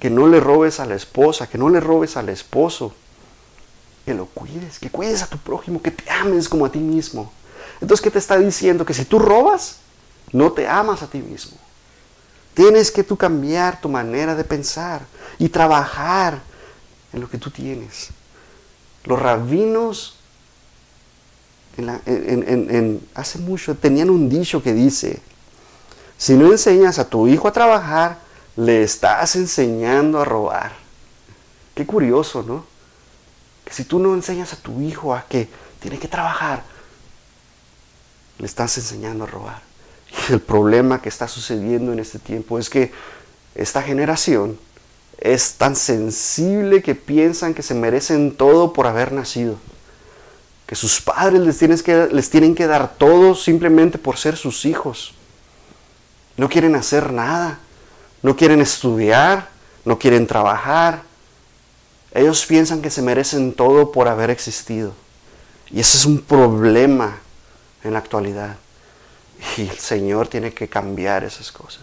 que 0.00 0.10
no 0.10 0.26
le 0.26 0.40
robes 0.40 0.80
a 0.80 0.84
la 0.84 0.96
esposa, 0.96 1.46
que 1.46 1.58
no 1.58 1.68
le 1.68 1.78
robes 1.78 2.16
al 2.16 2.28
esposo. 2.28 2.92
Que 4.04 4.14
lo 4.14 4.26
cuides, 4.26 4.80
que 4.80 4.90
cuides 4.90 5.22
a 5.22 5.28
tu 5.28 5.38
prójimo, 5.38 5.80
que 5.80 5.92
te 5.92 6.10
ames 6.10 6.48
como 6.48 6.66
a 6.66 6.72
ti 6.72 6.80
mismo. 6.80 7.32
Entonces, 7.80 8.02
¿qué 8.02 8.10
te 8.10 8.18
está 8.18 8.36
diciendo? 8.36 8.84
Que 8.84 8.94
si 8.94 9.04
tú 9.04 9.20
robas, 9.20 9.76
no 10.32 10.50
te 10.50 10.66
amas 10.66 11.04
a 11.04 11.06
ti 11.06 11.18
mismo. 11.18 11.56
Tienes 12.52 12.90
que 12.90 13.04
tú 13.04 13.16
cambiar 13.16 13.80
tu 13.80 13.88
manera 13.88 14.34
de 14.34 14.42
pensar 14.42 15.02
y 15.38 15.48
trabajar 15.48 16.40
en 17.12 17.20
lo 17.20 17.30
que 17.30 17.38
tú 17.38 17.52
tienes. 17.52 18.08
Los 19.04 19.22
rabinos 19.22 20.16
hace 23.14 23.38
mucho 23.38 23.76
tenían 23.76 24.10
un 24.10 24.28
dicho 24.28 24.64
que 24.64 24.72
dice, 24.72 25.20
si 26.18 26.34
no 26.34 26.50
enseñas 26.52 26.98
a 26.98 27.08
tu 27.08 27.26
hijo 27.26 27.48
a 27.48 27.52
trabajar, 27.52 28.18
le 28.56 28.82
estás 28.82 29.36
enseñando 29.36 30.20
a 30.20 30.24
robar. 30.24 30.72
Qué 31.74 31.84
curioso, 31.84 32.42
¿no? 32.42 32.64
Que 33.64 33.72
si 33.72 33.84
tú 33.84 33.98
no 33.98 34.14
enseñas 34.14 34.52
a 34.52 34.56
tu 34.56 34.80
hijo 34.80 35.14
a 35.14 35.26
que 35.28 35.48
tiene 35.80 35.98
que 35.98 36.08
trabajar, 36.08 36.62
le 38.38 38.46
estás 38.46 38.76
enseñando 38.78 39.24
a 39.24 39.26
robar. 39.26 39.62
Y 40.28 40.32
el 40.32 40.40
problema 40.40 41.02
que 41.02 41.08
está 41.08 41.28
sucediendo 41.28 41.92
en 41.92 41.98
este 41.98 42.18
tiempo 42.18 42.58
es 42.58 42.70
que 42.70 42.92
esta 43.54 43.82
generación 43.82 44.58
es 45.18 45.54
tan 45.54 45.76
sensible 45.76 46.82
que 46.82 46.94
piensan 46.94 47.54
que 47.54 47.62
se 47.62 47.74
merecen 47.74 48.36
todo 48.36 48.72
por 48.72 48.86
haber 48.86 49.12
nacido. 49.12 49.56
Que 50.66 50.74
sus 50.74 51.00
padres 51.00 51.40
les, 51.40 51.82
que, 51.82 52.08
les 52.10 52.30
tienen 52.30 52.54
que 52.54 52.66
dar 52.66 52.94
todo 52.94 53.34
simplemente 53.34 53.98
por 53.98 54.16
ser 54.16 54.36
sus 54.36 54.64
hijos. 54.64 55.14
No 56.36 56.48
quieren 56.48 56.74
hacer 56.74 57.12
nada. 57.12 57.58
No 58.22 58.36
quieren 58.36 58.60
estudiar. 58.60 59.48
No 59.84 59.98
quieren 59.98 60.26
trabajar. 60.26 61.02
Ellos 62.12 62.46
piensan 62.46 62.82
que 62.82 62.90
se 62.90 63.02
merecen 63.02 63.52
todo 63.52 63.92
por 63.92 64.08
haber 64.08 64.30
existido. 64.30 64.92
Y 65.70 65.80
ese 65.80 65.98
es 65.98 66.06
un 66.06 66.20
problema 66.20 67.18
en 67.82 67.92
la 67.92 67.98
actualidad. 67.98 68.56
Y 69.56 69.62
el 69.62 69.78
Señor 69.78 70.28
tiene 70.28 70.52
que 70.52 70.68
cambiar 70.68 71.24
esas 71.24 71.52
cosas. 71.52 71.82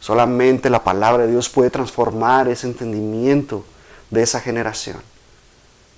Solamente 0.00 0.70
la 0.70 0.84
palabra 0.84 1.24
de 1.24 1.32
Dios 1.32 1.48
puede 1.48 1.70
transformar 1.70 2.48
ese 2.48 2.66
entendimiento 2.66 3.64
de 4.10 4.22
esa 4.22 4.40
generación. 4.40 4.98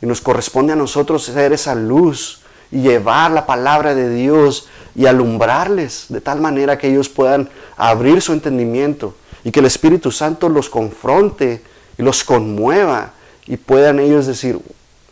Y 0.00 0.06
nos 0.06 0.20
corresponde 0.20 0.72
a 0.72 0.76
nosotros 0.76 1.24
ser 1.24 1.52
esa 1.52 1.74
luz 1.74 2.40
y 2.70 2.80
llevar 2.82 3.30
la 3.30 3.46
palabra 3.46 3.94
de 3.94 4.10
Dios 4.10 4.68
y 4.94 5.06
alumbrarles 5.06 6.06
de 6.08 6.20
tal 6.20 6.40
manera 6.40 6.78
que 6.78 6.88
ellos 6.88 7.08
puedan 7.08 7.48
abrir 7.76 8.20
su 8.20 8.32
entendimiento 8.32 9.14
y 9.44 9.50
que 9.50 9.60
el 9.60 9.66
Espíritu 9.66 10.10
Santo 10.10 10.48
los 10.48 10.68
confronte 10.68 11.62
y 11.96 12.02
los 12.02 12.24
conmueva 12.24 13.12
y 13.46 13.56
puedan 13.56 13.98
ellos 13.98 14.26
decir, 14.26 14.60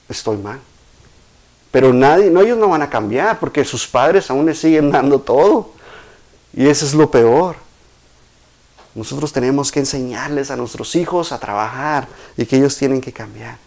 estoy 0.09 0.37
mal. 0.37 0.61
Pero 1.71 1.93
nadie, 1.93 2.31
no, 2.31 2.41
ellos 2.41 2.59
no 2.59 2.69
van 2.69 2.83
a 2.83 2.91
cambiar 2.91 3.39
porque 3.39 3.65
sus 3.65 3.87
padres 3.87 4.31
aún 4.31 4.47
les 4.47 4.59
siguen 4.59 4.91
dando 4.91 5.21
todo. 5.21 5.73
Y 6.55 6.67
eso 6.67 6.87
es 6.87 6.95
lo 6.95 7.11
peor. 7.11 7.57
Nosotros 8.95 9.31
tenemos 9.33 9.71
que 9.71 9.81
enseñarles 9.81 10.51
a 10.51 10.57
nuestros 10.57 10.97
hijos 10.97 11.33
a 11.33 11.39
trabajar 11.39 12.09
y 12.37 12.47
que 12.47 12.57
ellos 12.57 12.77
tienen 12.77 13.01
que 13.01 13.13
cambiar. 13.13 13.59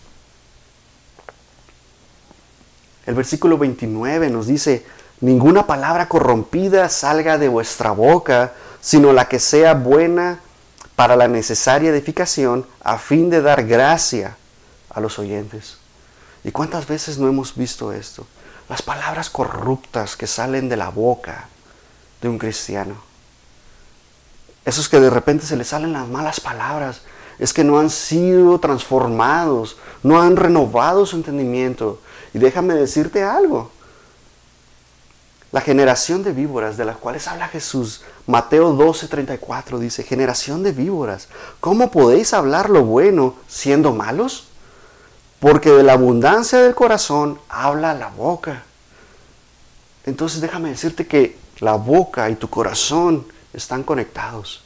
El 3.09 3.15
versículo 3.15 3.57
29 3.57 4.29
nos 4.29 4.45
dice, 4.45 4.85
ninguna 5.19 5.65
palabra 5.65 6.07
corrompida 6.07 6.89
salga 6.89 7.39
de 7.39 7.47
vuestra 7.47 7.89
boca, 7.89 8.53
sino 8.81 9.13
la 9.13 9.27
que 9.27 9.39
sea 9.39 9.73
buena 9.73 10.41
para 10.95 11.15
la 11.15 11.27
necesaria 11.27 11.89
edificación 11.89 12.67
a 12.83 12.99
fin 12.99 13.31
de 13.31 13.41
dar 13.41 13.65
gracia 13.65 14.37
a 14.91 14.99
los 14.99 15.17
oyentes. 15.17 15.79
¿Y 16.43 16.51
cuántas 16.51 16.85
veces 16.85 17.17
no 17.17 17.27
hemos 17.27 17.55
visto 17.55 17.91
esto? 17.91 18.27
Las 18.69 18.83
palabras 18.83 19.31
corruptas 19.31 20.15
que 20.15 20.27
salen 20.27 20.69
de 20.69 20.77
la 20.77 20.89
boca 20.89 21.47
de 22.21 22.29
un 22.29 22.37
cristiano. 22.37 22.93
Esos 24.65 24.87
que 24.87 24.99
de 24.99 25.09
repente 25.09 25.47
se 25.47 25.57
les 25.57 25.69
salen 25.69 25.93
las 25.93 26.07
malas 26.07 26.39
palabras, 26.39 27.01
es 27.39 27.53
que 27.53 27.63
no 27.63 27.79
han 27.79 27.89
sido 27.89 28.59
transformados, 28.59 29.77
no 30.03 30.21
han 30.21 30.35
renovado 30.35 31.07
su 31.07 31.15
entendimiento. 31.15 31.99
Y 32.33 32.39
déjame 32.39 32.75
decirte 32.75 33.23
algo. 33.23 33.71
La 35.51 35.61
generación 35.61 36.23
de 36.23 36.31
víboras 36.31 36.77
de 36.77 36.85
las 36.85 36.97
cuales 36.97 37.27
habla 37.27 37.47
Jesús, 37.47 38.01
Mateo 38.27 38.73
12:34 38.73 39.79
dice, 39.79 40.03
generación 40.03 40.61
de 40.61 40.71
víboras, 40.71 41.27
¿cómo 41.59 41.89
podéis 41.89 42.33
hablar 42.33 42.69
lo 42.69 42.83
bueno 42.83 43.35
siendo 43.47 43.91
malos? 43.91 44.47
Porque 45.39 45.71
de 45.71 45.81
la 45.83 45.93
abundancia 45.93 46.61
del 46.61 46.75
corazón 46.75 47.39
habla 47.49 47.95
la 47.95 48.09
boca. 48.09 48.63
Entonces 50.05 50.39
déjame 50.39 50.69
decirte 50.69 51.07
que 51.07 51.37
la 51.59 51.73
boca 51.73 52.29
y 52.29 52.35
tu 52.35 52.49
corazón 52.49 53.25
están 53.51 53.81
conectados. 53.81 54.61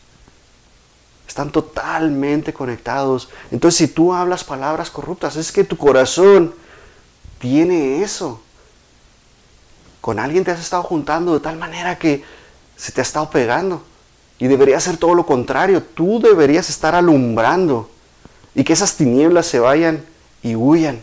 Están 1.26 1.52
totalmente 1.52 2.52
conectados. 2.52 3.30
Entonces 3.52 3.78
si 3.78 3.88
tú 3.88 4.13
hablas 4.13 4.43
palabras 4.43 4.89
corruptas, 4.89 5.38
es 5.38 5.54
que 5.54 5.63
tu 5.63 5.78
corazón 5.78 6.54
tiene 7.43 8.01
eso. 8.01 8.39
Con 9.99 10.17
alguien 10.17 10.45
te 10.45 10.51
has 10.51 10.62
estado 10.62 10.82
juntando 10.82 11.34
de 11.34 11.41
tal 11.41 11.58
manera 11.58 11.99
que 11.99 12.23
se 12.77 12.93
te 12.93 13.01
ha 13.01 13.03
estado 13.03 13.29
pegando. 13.29 13.84
Y 14.39 14.47
debería 14.47 14.79
ser 14.79 14.95
todo 14.95 15.13
lo 15.13 15.25
contrario. 15.25 15.84
Tú 15.84 16.21
deberías 16.21 16.69
estar 16.69 16.95
alumbrando 16.95 17.89
y 18.56 18.63
que 18.63 18.71
esas 18.71 18.95
tinieblas 18.95 19.45
se 19.45 19.60
vayan 19.60 20.06
y 20.41 20.56
huyan. 20.56 21.01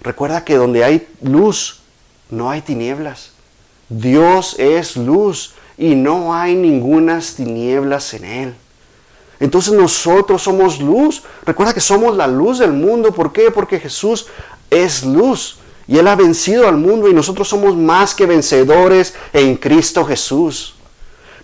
Recuerda 0.00 0.44
que 0.44 0.56
donde 0.56 0.82
hay 0.82 1.06
luz, 1.22 1.82
no 2.28 2.50
hay 2.50 2.62
tinieblas. 2.62 3.30
Dios 3.88 4.56
es 4.58 4.96
luz 4.96 5.54
y 5.78 5.94
no 5.94 6.34
hay 6.34 6.56
ningunas 6.56 7.36
tinieblas 7.36 8.12
en 8.14 8.24
él. 8.24 8.54
Entonces 9.38 9.72
nosotros 9.72 10.42
somos 10.42 10.80
luz. 10.80 11.22
Recuerda 11.44 11.74
que 11.74 11.80
somos 11.80 12.16
la 12.16 12.26
luz 12.26 12.58
del 12.58 12.72
mundo. 12.72 13.12
¿Por 13.12 13.32
qué? 13.32 13.52
Porque 13.52 13.78
Jesús 13.78 14.26
es 14.70 15.04
luz. 15.04 15.58
Y 15.88 15.98
Él 15.98 16.08
ha 16.08 16.16
vencido 16.16 16.66
al 16.68 16.76
mundo 16.76 17.08
y 17.08 17.14
nosotros 17.14 17.48
somos 17.48 17.76
más 17.76 18.14
que 18.14 18.26
vencedores 18.26 19.14
en 19.32 19.56
Cristo 19.56 20.04
Jesús. 20.04 20.74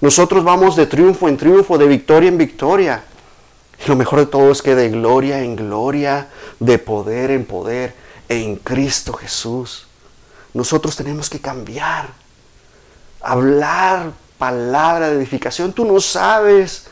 Nosotros 0.00 0.42
vamos 0.42 0.74
de 0.74 0.86
triunfo 0.86 1.28
en 1.28 1.36
triunfo, 1.36 1.78
de 1.78 1.86
victoria 1.86 2.28
en 2.28 2.38
victoria. 2.38 3.04
Y 3.84 3.88
lo 3.88 3.96
mejor 3.96 4.18
de 4.18 4.26
todo 4.26 4.50
es 4.50 4.62
que 4.62 4.74
de 4.74 4.90
gloria 4.90 5.42
en 5.42 5.54
gloria, 5.54 6.28
de 6.58 6.78
poder 6.78 7.30
en 7.30 7.44
poder, 7.44 7.94
en 8.28 8.56
Cristo 8.56 9.12
Jesús. 9.12 9.86
Nosotros 10.54 10.96
tenemos 10.96 11.30
que 11.30 11.40
cambiar, 11.40 12.08
hablar 13.20 14.12
palabra 14.38 15.08
de 15.08 15.16
edificación. 15.18 15.72
Tú 15.72 15.84
no 15.84 16.00
sabes 16.00 16.88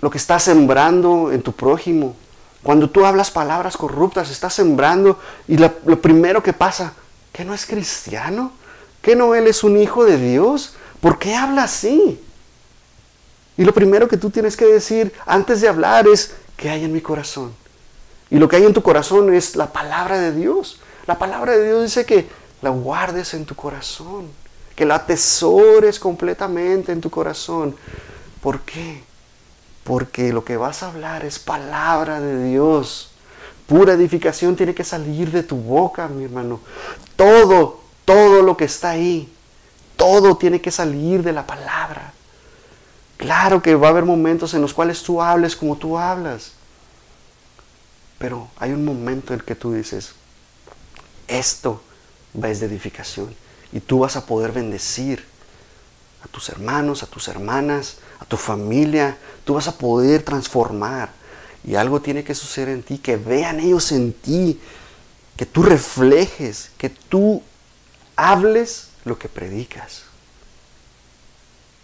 lo 0.00 0.10
que 0.10 0.18
estás 0.18 0.42
sembrando 0.44 1.30
en 1.32 1.42
tu 1.42 1.52
prójimo. 1.52 2.16
Cuando 2.62 2.90
tú 2.90 3.06
hablas 3.06 3.30
palabras 3.30 3.76
corruptas, 3.76 4.30
estás 4.30 4.54
sembrando 4.54 5.18
y 5.48 5.56
lo, 5.56 5.72
primero 6.00 6.42
que 6.42 6.52
pasa, 6.52 6.92
que 7.32 7.44
no 7.44 7.54
es 7.54 7.64
cristiano, 7.64 8.52
que 9.00 9.16
no 9.16 9.34
él 9.34 9.46
es 9.46 9.64
un 9.64 9.78
hijo 9.78 10.04
de 10.04 10.18
Dios, 10.18 10.74
¿por 11.00 11.18
qué 11.18 11.34
habla 11.34 11.64
así? 11.64 12.20
Y 13.56 13.64
lo 13.64 13.72
primero 13.72 14.08
que 14.08 14.16
tú 14.16 14.30
tienes 14.30 14.56
que 14.56 14.66
decir 14.66 15.12
antes 15.26 15.60
de 15.60 15.68
hablar 15.68 16.06
es, 16.06 16.34
¿qué 16.56 16.68
hay 16.68 16.84
en 16.84 16.92
mi 16.92 17.00
corazón? 17.00 17.52
Y 18.30 18.38
lo 18.38 18.48
que 18.48 18.56
hay 18.56 18.64
en 18.64 18.74
tu 18.74 18.82
corazón 18.82 19.34
es 19.34 19.56
la 19.56 19.72
palabra 19.72 20.18
de 20.18 20.32
Dios. 20.32 20.80
La 21.06 21.18
palabra 21.18 21.56
de 21.56 21.64
Dios 21.64 21.82
dice 21.82 22.04
que 22.04 22.28
la 22.62 22.70
guardes 22.70 23.34
en 23.34 23.46
tu 23.46 23.54
corazón, 23.54 24.28
que 24.76 24.84
la 24.84 24.96
atesores 24.96 25.98
completamente 25.98 26.92
en 26.92 27.00
tu 27.00 27.10
corazón. 27.10 27.74
¿Por 28.42 28.60
qué? 28.60 29.02
Porque 29.84 30.32
lo 30.32 30.44
que 30.44 30.56
vas 30.56 30.82
a 30.82 30.88
hablar 30.88 31.24
es 31.24 31.38
palabra 31.38 32.20
de 32.20 32.44
Dios. 32.44 33.10
Pura 33.66 33.94
edificación 33.94 34.56
tiene 34.56 34.74
que 34.74 34.84
salir 34.84 35.30
de 35.30 35.42
tu 35.42 35.56
boca, 35.56 36.08
mi 36.08 36.24
hermano. 36.24 36.60
Todo, 37.16 37.80
todo 38.04 38.42
lo 38.42 38.56
que 38.56 38.64
está 38.64 38.90
ahí, 38.90 39.32
todo 39.96 40.36
tiene 40.36 40.60
que 40.60 40.70
salir 40.70 41.22
de 41.22 41.32
la 41.32 41.46
palabra. 41.46 42.12
Claro 43.16 43.62
que 43.62 43.74
va 43.74 43.88
a 43.88 43.90
haber 43.90 44.04
momentos 44.04 44.54
en 44.54 44.62
los 44.62 44.72
cuales 44.72 45.02
tú 45.02 45.20
hables 45.20 45.54
como 45.54 45.76
tú 45.76 45.98
hablas. 45.98 46.52
Pero 48.18 48.48
hay 48.58 48.72
un 48.72 48.84
momento 48.84 49.32
en 49.34 49.40
que 49.40 49.54
tú 49.54 49.72
dices, 49.72 50.14
esto 51.28 51.82
va 52.34 52.48
de 52.48 52.66
edificación. 52.66 53.34
Y 53.72 53.80
tú 53.80 54.00
vas 54.00 54.16
a 54.16 54.26
poder 54.26 54.52
bendecir 54.52 55.24
a 56.24 56.28
tus 56.28 56.48
hermanos, 56.48 57.02
a 57.02 57.06
tus 57.06 57.28
hermanas, 57.28 57.98
a 58.20 58.24
tu 58.26 58.36
familia, 58.36 59.16
tú 59.44 59.54
vas 59.54 59.66
a 59.66 59.76
poder 59.76 60.22
transformar. 60.22 61.10
Y 61.64 61.74
algo 61.74 62.00
tiene 62.00 62.22
que 62.22 62.34
suceder 62.34 62.68
en 62.68 62.82
ti, 62.82 62.98
que 62.98 63.16
vean 63.16 63.60
ellos 63.60 63.92
en 63.92 64.12
ti, 64.12 64.60
que 65.36 65.46
tú 65.46 65.62
reflejes, 65.62 66.70
que 66.78 66.90
tú 66.90 67.42
hables 68.16 68.90
lo 69.04 69.18
que 69.18 69.28
predicas. 69.28 70.04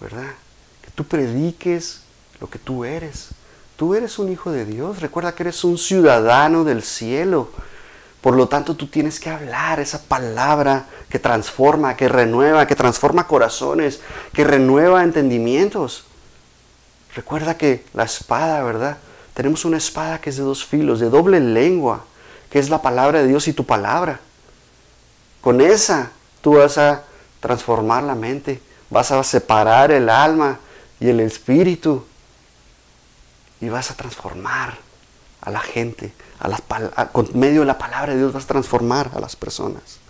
¿Verdad? 0.00 0.34
Que 0.82 0.90
tú 0.90 1.04
prediques 1.04 2.00
lo 2.40 2.50
que 2.50 2.58
tú 2.58 2.84
eres. 2.84 3.28
Tú 3.76 3.94
eres 3.94 4.18
un 4.18 4.30
hijo 4.30 4.50
de 4.50 4.64
Dios. 4.64 5.00
Recuerda 5.00 5.34
que 5.34 5.42
eres 5.42 5.64
un 5.64 5.78
ciudadano 5.78 6.64
del 6.64 6.82
cielo. 6.82 7.50
Por 8.20 8.34
lo 8.34 8.48
tanto, 8.48 8.74
tú 8.74 8.88
tienes 8.88 9.20
que 9.20 9.30
hablar 9.30 9.80
esa 9.80 10.02
palabra 10.02 10.86
que 11.08 11.18
transforma, 11.18 11.96
que 11.96 12.08
renueva, 12.08 12.66
que 12.66 12.74
transforma 12.74 13.26
corazones, 13.26 14.00
que 14.32 14.44
renueva 14.44 15.02
entendimientos. 15.02 16.04
Recuerda 17.16 17.56
que 17.56 17.82
la 17.94 18.04
espada, 18.04 18.62
¿verdad? 18.62 18.98
Tenemos 19.32 19.64
una 19.64 19.78
espada 19.78 20.20
que 20.20 20.28
es 20.28 20.36
de 20.36 20.42
dos 20.42 20.66
filos, 20.66 21.00
de 21.00 21.08
doble 21.08 21.40
lengua, 21.40 22.04
que 22.50 22.58
es 22.58 22.68
la 22.68 22.82
palabra 22.82 23.22
de 23.22 23.28
Dios 23.28 23.48
y 23.48 23.54
tu 23.54 23.64
palabra. 23.64 24.20
Con 25.40 25.62
esa 25.62 26.10
tú 26.42 26.58
vas 26.58 26.76
a 26.76 27.04
transformar 27.40 28.02
la 28.02 28.14
mente, 28.14 28.60
vas 28.90 29.12
a 29.12 29.24
separar 29.24 29.90
el 29.92 30.10
alma 30.10 30.58
y 31.00 31.08
el 31.08 31.20
espíritu 31.20 32.04
y 33.62 33.70
vas 33.70 33.90
a 33.90 33.94
transformar 33.94 34.76
a 35.40 35.50
la 35.50 35.60
gente, 35.60 36.12
a 36.38 37.06
con 37.06 37.30
medio 37.32 37.60
de 37.60 37.66
la 37.66 37.78
palabra 37.78 38.12
de 38.12 38.18
Dios 38.18 38.34
vas 38.34 38.44
a 38.44 38.48
transformar 38.48 39.10
a 39.14 39.20
las 39.20 39.36
personas. 39.36 40.00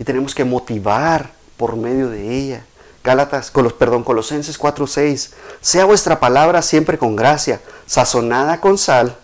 Y 0.00 0.02
tenemos 0.02 0.34
que 0.34 0.44
motivar 0.44 1.30
por 1.56 1.76
medio 1.76 2.08
de 2.08 2.36
ella. 2.36 2.64
Gálatas, 3.06 3.52
perdón, 3.78 4.02
Colosenses 4.02 4.58
4:6. 4.58 5.30
Sea 5.60 5.84
vuestra 5.84 6.18
palabra 6.18 6.60
siempre 6.60 6.98
con 6.98 7.14
gracia, 7.14 7.60
sazonada 7.86 8.60
con 8.60 8.78
sal, 8.78 9.16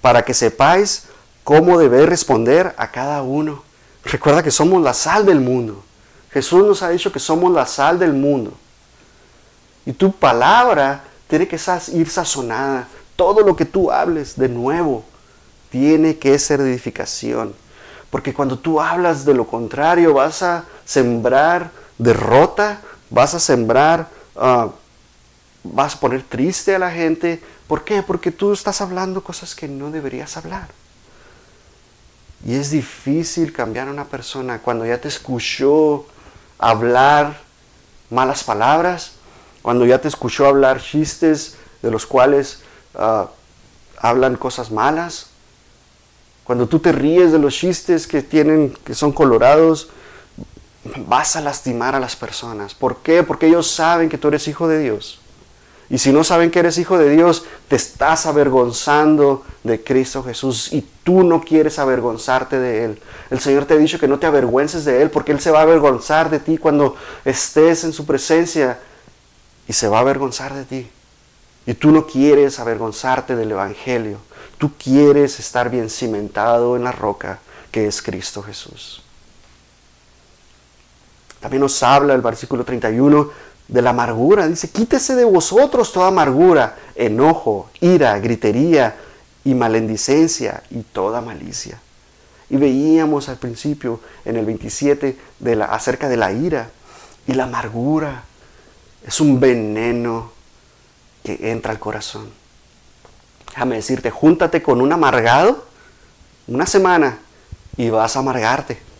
para 0.00 0.24
que 0.24 0.34
sepáis 0.34 1.04
cómo 1.44 1.78
debéis 1.78 2.08
responder 2.08 2.74
a 2.76 2.90
cada 2.90 3.22
uno. 3.22 3.62
Recuerda 4.04 4.42
que 4.42 4.50
somos 4.50 4.82
la 4.82 4.92
sal 4.92 5.24
del 5.24 5.38
mundo. 5.38 5.84
Jesús 6.32 6.66
nos 6.66 6.82
ha 6.82 6.88
dicho 6.88 7.12
que 7.12 7.20
somos 7.20 7.52
la 7.52 7.64
sal 7.64 8.00
del 8.00 8.12
mundo. 8.12 8.54
Y 9.86 9.92
tu 9.92 10.10
palabra 10.10 11.04
tiene 11.28 11.46
que 11.46 11.60
ir 11.92 12.10
sazonada, 12.10 12.88
todo 13.14 13.42
lo 13.42 13.54
que 13.54 13.66
tú 13.66 13.92
hables 13.92 14.36
de 14.36 14.48
nuevo 14.48 15.04
tiene 15.70 16.18
que 16.18 16.36
ser 16.40 16.60
edificación. 16.60 17.54
Porque 18.10 18.34
cuando 18.34 18.58
tú 18.58 18.80
hablas 18.80 19.24
de 19.24 19.34
lo 19.34 19.46
contrario, 19.46 20.12
vas 20.12 20.42
a 20.42 20.64
sembrar 20.84 21.70
derrota, 21.98 22.80
vas 23.12 23.34
a 23.34 23.38
sembrar, 23.38 24.08
ah, 24.34 24.70
vas 25.62 25.94
a 25.94 26.00
poner 26.00 26.24
triste 26.24 26.74
a 26.74 26.80
la 26.80 26.90
gente. 26.90 27.40
¿Por 27.68 27.84
qué? 27.84 28.02
Porque 28.02 28.32
tú 28.32 28.52
estás 28.52 28.80
hablando 28.80 29.22
cosas 29.22 29.54
que 29.54 29.68
no 29.68 29.92
deberías 29.92 30.36
hablar. 30.36 30.68
Y 32.44 32.56
es 32.56 32.72
difícil 32.72 33.52
cambiar 33.52 33.86
a 33.86 33.92
una 33.92 34.06
persona 34.06 34.58
cuando 34.58 34.84
ya 34.84 35.00
te 35.00 35.06
escuchó 35.06 36.06
hablar 36.58 37.38
malas 38.10 38.42
palabras, 38.42 39.12
cuando 39.62 39.86
ya 39.86 40.00
te 40.00 40.08
escuchó 40.08 40.46
hablar 40.46 40.82
chistes 40.82 41.54
de 41.82 41.90
los 41.92 42.04
cuales 42.04 42.62
Ah, 42.94 43.28
hablan 43.98 44.36
cosas 44.36 44.70
malas. 44.70 45.26
Cuando 46.44 46.66
tú 46.66 46.78
te 46.80 46.92
ríes 46.92 47.32
de 47.32 47.38
los 47.38 47.54
chistes 47.54 48.06
que 48.06 48.22
tienen, 48.22 48.76
que 48.84 48.94
son 48.94 49.12
colorados, 49.12 49.88
vas 51.06 51.36
a 51.36 51.40
lastimar 51.40 51.94
a 51.94 52.00
las 52.00 52.16
personas. 52.16 52.74
¿Por 52.74 52.98
qué? 52.98 53.22
Porque 53.22 53.46
ellos 53.46 53.70
saben 53.70 54.08
que 54.08 54.18
tú 54.18 54.28
eres 54.28 54.48
hijo 54.48 54.68
de 54.68 54.80
Dios. 54.80 55.20
Y 55.92 55.98
si 55.98 56.10
no 56.10 56.24
saben 56.24 56.50
que 56.50 56.58
eres 56.58 56.78
hijo 56.78 56.96
de 56.96 57.10
Dios, 57.10 57.44
te 57.68 57.76
estás 57.76 58.24
avergonzando 58.24 59.44
de 59.62 59.84
Cristo 59.84 60.22
Jesús 60.22 60.72
y 60.72 60.86
tú 61.04 61.22
no 61.22 61.42
quieres 61.42 61.78
avergonzarte 61.78 62.58
de 62.58 62.86
Él. 62.86 63.02
El 63.30 63.40
Señor 63.40 63.66
te 63.66 63.74
ha 63.74 63.76
dicho 63.76 63.98
que 63.98 64.08
no 64.08 64.18
te 64.18 64.26
avergüences 64.26 64.86
de 64.86 65.02
Él 65.02 65.10
porque 65.10 65.32
Él 65.32 65.40
se 65.40 65.50
va 65.50 65.58
a 65.58 65.62
avergonzar 65.62 66.30
de 66.30 66.38
ti 66.38 66.56
cuando 66.56 66.96
estés 67.26 67.84
en 67.84 67.92
su 67.92 68.06
presencia 68.06 68.78
y 69.68 69.74
se 69.74 69.86
va 69.86 69.98
a 69.98 70.00
avergonzar 70.00 70.54
de 70.54 70.64
ti. 70.64 70.90
Y 71.66 71.74
tú 71.74 71.90
no 71.90 72.06
quieres 72.06 72.58
avergonzarte 72.58 73.36
del 73.36 73.50
Evangelio. 73.50 74.18
Tú 74.56 74.72
quieres 74.76 75.38
estar 75.40 75.68
bien 75.68 75.90
cimentado 75.90 76.74
en 76.76 76.84
la 76.84 76.92
roca 76.92 77.40
que 77.70 77.86
es 77.86 78.00
Cristo 78.00 78.42
Jesús. 78.42 79.01
También 81.42 81.60
nos 81.60 81.82
habla 81.82 82.14
el 82.14 82.20
versículo 82.22 82.64
31 82.64 83.30
de 83.66 83.82
la 83.82 83.90
amargura. 83.90 84.46
Dice, 84.46 84.70
quítese 84.70 85.16
de 85.16 85.24
vosotros 85.24 85.92
toda 85.92 86.06
amargura, 86.06 86.76
enojo, 86.94 87.68
ira, 87.80 88.16
gritería 88.20 88.94
y 89.44 89.52
malendicencia 89.54 90.62
y 90.70 90.82
toda 90.82 91.20
malicia. 91.20 91.80
Y 92.48 92.56
veíamos 92.58 93.28
al 93.28 93.38
principio 93.38 93.98
en 94.24 94.36
el 94.36 94.46
27 94.46 95.18
de 95.40 95.56
la, 95.56 95.64
acerca 95.64 96.08
de 96.08 96.16
la 96.16 96.32
ira 96.32 96.70
y 97.26 97.32
la 97.32 97.44
amargura. 97.44 98.22
Es 99.04 99.20
un 99.20 99.40
veneno 99.40 100.30
que 101.24 101.50
entra 101.50 101.72
al 101.72 101.80
corazón. 101.80 102.30
Déjame 103.48 103.76
decirte, 103.76 104.10
júntate 104.10 104.62
con 104.62 104.80
un 104.80 104.92
amargado 104.92 105.64
una 106.46 106.66
semana 106.66 107.18
y 107.76 107.90
vas 107.90 108.14
a 108.14 108.20
amargarte. 108.20 108.91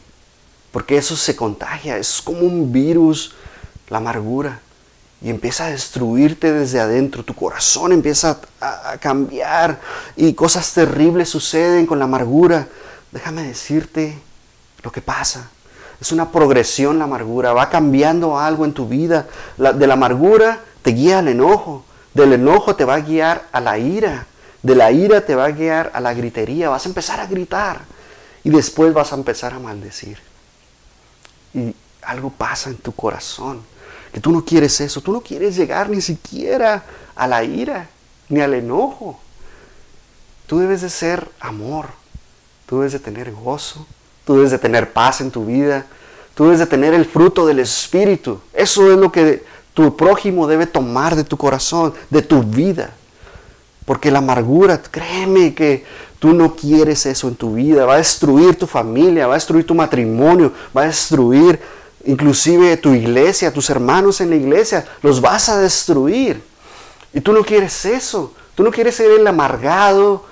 Porque 0.72 0.96
eso 0.96 1.16
se 1.16 1.36
contagia, 1.36 1.98
es 1.98 2.20
como 2.22 2.40
un 2.40 2.72
virus, 2.72 3.34
la 3.88 3.98
amargura. 3.98 4.60
Y 5.20 5.30
empieza 5.30 5.66
a 5.66 5.70
destruirte 5.70 6.52
desde 6.52 6.80
adentro, 6.80 7.24
tu 7.24 7.34
corazón 7.34 7.92
empieza 7.92 8.40
a, 8.60 8.96
cambiar 8.98 9.80
y 10.16 10.32
cosas 10.32 10.72
terribles 10.72 11.28
suceden 11.28 11.86
con 11.86 11.98
la 12.00 12.06
amargura. 12.06 12.66
déjame 13.12 13.44
decirte 13.44 14.18
lo 14.82 14.90
que 14.90 15.00
pasa. 15.00 15.50
Es 16.00 16.10
una 16.10 16.32
progresión 16.32 16.98
la 16.98 17.04
amargura, 17.04 17.52
va 17.52 17.70
cambiando 17.70 18.36
algo 18.36 18.64
en 18.64 18.72
tu 18.72 18.88
vida. 18.88 19.28
de 19.56 19.86
la 19.86 19.94
amargura 19.94 20.60
te 20.82 20.90
guía 20.90 21.20
al 21.20 21.28
enojo, 21.28 21.84
del 22.14 22.32
enojo 22.32 22.74
te 22.74 22.84
va 22.84 22.94
a 22.94 23.00
guiar 23.00 23.46
a 23.52 23.60
la 23.60 23.78
ira, 23.78 24.26
de 24.62 24.74
la 24.74 24.90
ira 24.90 25.20
te 25.20 25.36
va 25.36 25.44
a 25.44 25.50
guiar 25.52 25.92
a 25.94 26.00
la 26.00 26.14
gritería, 26.14 26.68
vas 26.68 26.84
a 26.86 26.88
empezar 26.88 27.20
a 27.20 27.26
gritar 27.26 27.82
y 28.42 28.50
después 28.50 28.92
vas 28.92 29.12
a 29.12 29.16
empezar 29.16 29.54
a 29.54 29.60
maldecir. 29.60 30.18
Y 31.54 31.74
algo 32.02 32.30
pasa 32.30 32.70
en 32.70 32.76
tu 32.76 32.92
corazón, 32.92 33.62
que 34.12 34.20
tú 34.20 34.32
no 34.32 34.44
quieres 34.44 34.80
eso, 34.80 35.00
tú 35.00 35.12
no 35.12 35.20
quieres 35.20 35.56
llegar 35.56 35.88
ni 35.88 36.00
siquiera 36.00 36.84
a 37.14 37.26
la 37.26 37.44
ira, 37.44 37.88
ni 38.28 38.40
al 38.40 38.54
enojo. 38.54 39.20
Tú 40.46 40.58
debes 40.58 40.82
de 40.82 40.90
ser 40.90 41.28
amor, 41.40 41.86
tú 42.66 42.78
debes 42.78 42.92
de 42.92 42.98
tener 42.98 43.32
gozo, 43.32 43.86
Tú 44.24 44.34
debes 44.34 44.50
de 44.52 44.58
tener 44.58 44.92
paz 44.92 45.20
en 45.20 45.30
tu 45.30 45.44
vida. 45.46 45.86
Tú 46.34 46.44
debes 46.44 46.60
de 46.60 46.66
tener 46.66 46.94
el 46.94 47.04
fruto 47.04 47.46
del 47.46 47.58
Espíritu. 47.58 48.40
Eso 48.52 48.90
es 48.90 48.98
lo 48.98 49.10
que 49.10 49.44
tu 49.74 49.96
prójimo 49.96 50.46
debe 50.46 50.66
tomar 50.66 51.16
de 51.16 51.24
tu 51.24 51.36
corazón, 51.36 51.92
de 52.10 52.22
tu 52.22 52.42
vida. 52.42 52.90
Porque 53.84 54.10
la 54.10 54.18
amargura, 54.18 54.80
créeme 54.80 55.54
que 55.54 55.84
tú 56.22 56.32
no 56.32 56.54
quieres 56.54 57.04
eso 57.04 57.26
en 57.26 57.34
tu 57.34 57.54
vida. 57.54 57.84
Va 57.84 57.94
a 57.94 57.96
destruir 57.96 58.54
tu 58.54 58.68
familia, 58.68 59.26
va 59.26 59.34
a 59.34 59.36
destruir 59.38 59.66
tu 59.66 59.74
matrimonio, 59.74 60.52
va 60.74 60.82
a 60.82 60.86
destruir 60.86 61.58
inclusive 62.04 62.76
tu 62.76 62.94
iglesia, 62.94 63.52
tus 63.52 63.68
hermanos 63.70 64.20
en 64.20 64.30
la 64.30 64.36
iglesia. 64.36 64.86
Los 65.02 65.20
vas 65.20 65.48
a 65.48 65.58
destruir. 65.58 66.40
Y 67.12 67.20
tú 67.20 67.32
no 67.32 67.42
quieres 67.42 67.84
eso. 67.84 68.32
Tú 68.54 68.62
no 68.62 68.70
quieres 68.70 68.94
ser 68.94 69.10
el 69.10 69.26
amargado, 69.26 70.24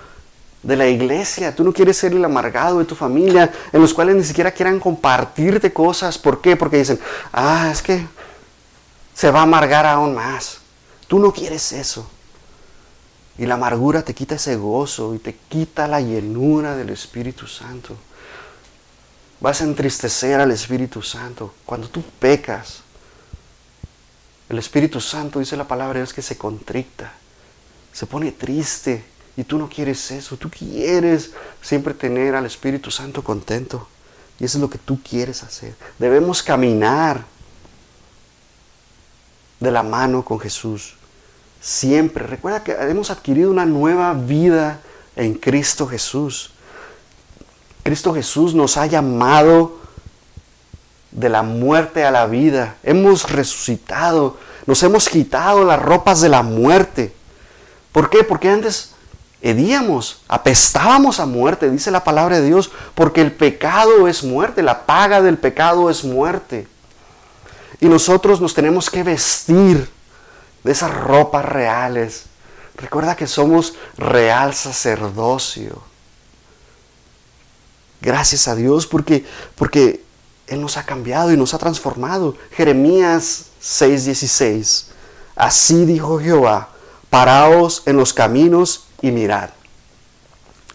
de 0.62 0.76
la 0.76 0.86
iglesia. 0.86 1.56
Tú 1.56 1.64
no 1.64 1.72
quieres 1.72 1.96
ser 1.96 2.12
el 2.12 2.24
amargado 2.24 2.78
de 2.78 2.84
tu 2.84 2.94
familia, 2.94 3.52
en 3.72 3.80
los 3.80 3.92
cuales 3.92 4.14
ni 4.14 4.22
siquiera 4.22 4.52
quieran 4.52 4.78
compartirte 4.78 5.72
cosas. 5.72 6.18
¿Por 6.18 6.40
qué? 6.40 6.54
Porque 6.54 6.76
dicen, 6.76 7.00
ah, 7.32 7.68
es 7.72 7.82
que 7.82 8.06
se 9.12 9.28
va 9.32 9.40
a 9.40 9.42
amargar 9.42 9.86
aún 9.86 10.14
más. 10.14 10.58
Tú 11.08 11.18
no 11.18 11.32
quieres 11.32 11.72
eso. 11.72 12.08
Y 13.38 13.46
la 13.46 13.54
amargura 13.54 14.02
te 14.02 14.14
quita 14.14 14.34
ese 14.34 14.56
gozo 14.56 15.14
y 15.14 15.18
te 15.18 15.36
quita 15.48 15.88
la 15.88 16.00
llenura 16.00 16.76
del 16.76 16.90
Espíritu 16.90 17.46
Santo. 17.46 17.96
Vas 19.40 19.60
a 19.60 19.64
entristecer 19.64 20.40
al 20.40 20.50
Espíritu 20.50 21.00
Santo. 21.00 21.54
Cuando 21.64 21.88
tú 21.88 22.02
pecas, 22.18 22.82
el 24.50 24.58
Espíritu 24.58 25.00
Santo, 25.00 25.38
dice 25.38 25.56
la 25.56 25.68
palabra 25.68 26.00
Dios, 26.00 26.12
que 26.12 26.22
se 26.22 26.36
contricta, 26.36 27.12
se 27.92 28.06
pone 28.06 28.32
triste 28.32 29.04
y 29.36 29.44
tú 29.44 29.56
no 29.58 29.68
quieres 29.68 30.10
eso, 30.10 30.36
tú 30.36 30.50
quieres 30.50 31.30
siempre 31.62 31.94
tener 31.94 32.34
al 32.34 32.46
Espíritu 32.46 32.90
Santo 32.90 33.24
contento. 33.24 33.88
Y 34.38 34.44
eso 34.44 34.58
es 34.58 34.62
lo 34.62 34.70
que 34.70 34.78
tú 34.78 35.00
quieres 35.02 35.42
hacer. 35.42 35.74
Debemos 35.98 36.42
caminar 36.42 37.24
de 39.60 39.70
la 39.70 39.82
mano 39.82 40.24
con 40.24 40.40
Jesús. 40.40 40.96
Siempre. 41.60 42.26
Recuerda 42.26 42.64
que 42.64 42.72
hemos 42.72 43.10
adquirido 43.10 43.50
una 43.50 43.66
nueva 43.66 44.14
vida 44.14 44.80
en 45.16 45.34
Cristo 45.34 45.86
Jesús. 45.86 46.52
Cristo 47.82 48.14
Jesús 48.14 48.54
nos 48.54 48.76
ha 48.76 48.86
llamado 48.86 49.78
de 51.10 51.28
la 51.28 51.42
muerte 51.42 52.04
a 52.04 52.10
la 52.10 52.26
vida. 52.26 52.76
Hemos 52.82 53.30
resucitado. 53.30 54.38
Nos 54.66 54.82
hemos 54.82 55.08
quitado 55.08 55.64
las 55.64 55.80
ropas 55.80 56.20
de 56.20 56.28
la 56.28 56.42
muerte. 56.42 57.12
¿Por 57.92 58.08
qué? 58.08 58.22
Porque 58.24 58.48
antes 58.48 58.92
hedíamos, 59.42 60.22
apestábamos 60.28 61.18
a 61.18 61.26
muerte, 61.26 61.70
dice 61.70 61.90
la 61.90 62.04
palabra 62.04 62.40
de 62.40 62.46
Dios, 62.46 62.70
porque 62.94 63.22
el 63.22 63.32
pecado 63.32 64.06
es 64.06 64.22
muerte, 64.22 64.62
la 64.62 64.84
paga 64.84 65.22
del 65.22 65.38
pecado 65.38 65.90
es 65.90 66.04
muerte. 66.04 66.68
Y 67.80 67.86
nosotros 67.86 68.40
nos 68.40 68.54
tenemos 68.54 68.90
que 68.90 69.02
vestir 69.02 69.88
de 70.64 70.72
esas 70.72 70.92
ropas 70.94 71.44
reales. 71.44 72.24
Recuerda 72.76 73.16
que 73.16 73.26
somos 73.26 73.74
real 73.96 74.54
sacerdocio. 74.54 75.82
Gracias 78.00 78.48
a 78.48 78.54
Dios 78.54 78.86
porque, 78.86 79.24
porque 79.56 80.02
Él 80.46 80.60
nos 80.60 80.76
ha 80.76 80.84
cambiado 80.84 81.32
y 81.32 81.36
nos 81.36 81.52
ha 81.52 81.58
transformado. 81.58 82.36
Jeremías 82.52 83.46
6:16. 83.62 84.86
Así 85.36 85.84
dijo 85.84 86.18
Jehová, 86.18 86.70
paraos 87.10 87.82
en 87.86 87.96
los 87.96 88.12
caminos 88.12 88.86
y 89.02 89.10
mirad. 89.10 89.50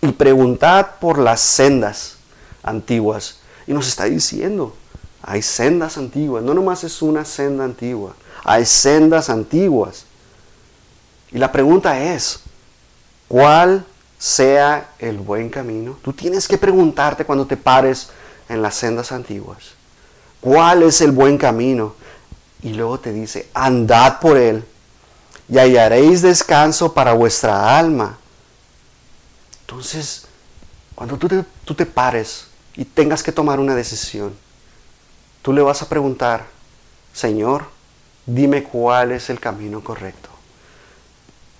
Y 0.01 0.11
preguntad 0.11 0.99
por 0.99 1.17
las 1.17 1.41
sendas 1.41 2.17
antiguas. 2.61 3.39
Y 3.67 3.73
nos 3.73 3.87
está 3.87 4.05
diciendo, 4.05 4.75
hay 5.23 5.41
sendas 5.41 5.97
antiguas, 5.97 6.43
no 6.43 6.53
nomás 6.53 6.83
es 6.83 7.01
una 7.01 7.25
senda 7.25 7.63
antigua, 7.63 8.15
hay 8.45 8.63
sendas 8.65 9.29
antiguas. 9.29 10.05
Y 11.31 11.39
la 11.39 11.51
pregunta 11.51 11.99
es, 11.99 12.41
¿cuál 13.27 13.83
sea 14.19 14.91
el 14.99 15.17
buen 15.17 15.49
camino? 15.49 15.97
Tú 16.03 16.13
tienes 16.13 16.47
que 16.47 16.57
preguntarte 16.57 17.25
cuando 17.25 17.47
te 17.47 17.57
pares 17.57 18.09
en 18.47 18.61
las 18.61 18.75
sendas 18.75 19.11
antiguas, 19.11 19.71
¿cuál 20.39 20.83
es 20.83 21.01
el 21.01 21.11
buen 21.11 21.37
camino? 21.37 21.95
Y 22.61 22.73
luego 22.73 22.99
te 22.99 23.11
dice, 23.11 23.49
andad 23.53 24.19
por 24.19 24.37
él 24.37 24.63
y 25.49 25.57
hallaréis 25.57 26.21
descanso 26.21 26.93
para 26.93 27.13
vuestra 27.13 27.77
alma. 27.77 28.17
Entonces, 29.61 30.25
cuando 30.93 31.17
tú 31.17 31.27
te, 31.27 31.43
tú 31.65 31.73
te 31.73 31.87
pares 31.87 32.45
y 32.75 32.85
tengas 32.85 33.23
que 33.23 33.31
tomar 33.31 33.59
una 33.59 33.73
decisión, 33.73 34.35
tú 35.41 35.51
le 35.51 35.63
vas 35.63 35.81
a 35.81 35.89
preguntar, 35.89 36.45
Señor, 37.11 37.74
dime 38.25 38.63
cuál 38.63 39.11
es 39.11 39.29
el 39.29 39.39
camino 39.39 39.83
correcto. 39.83 40.29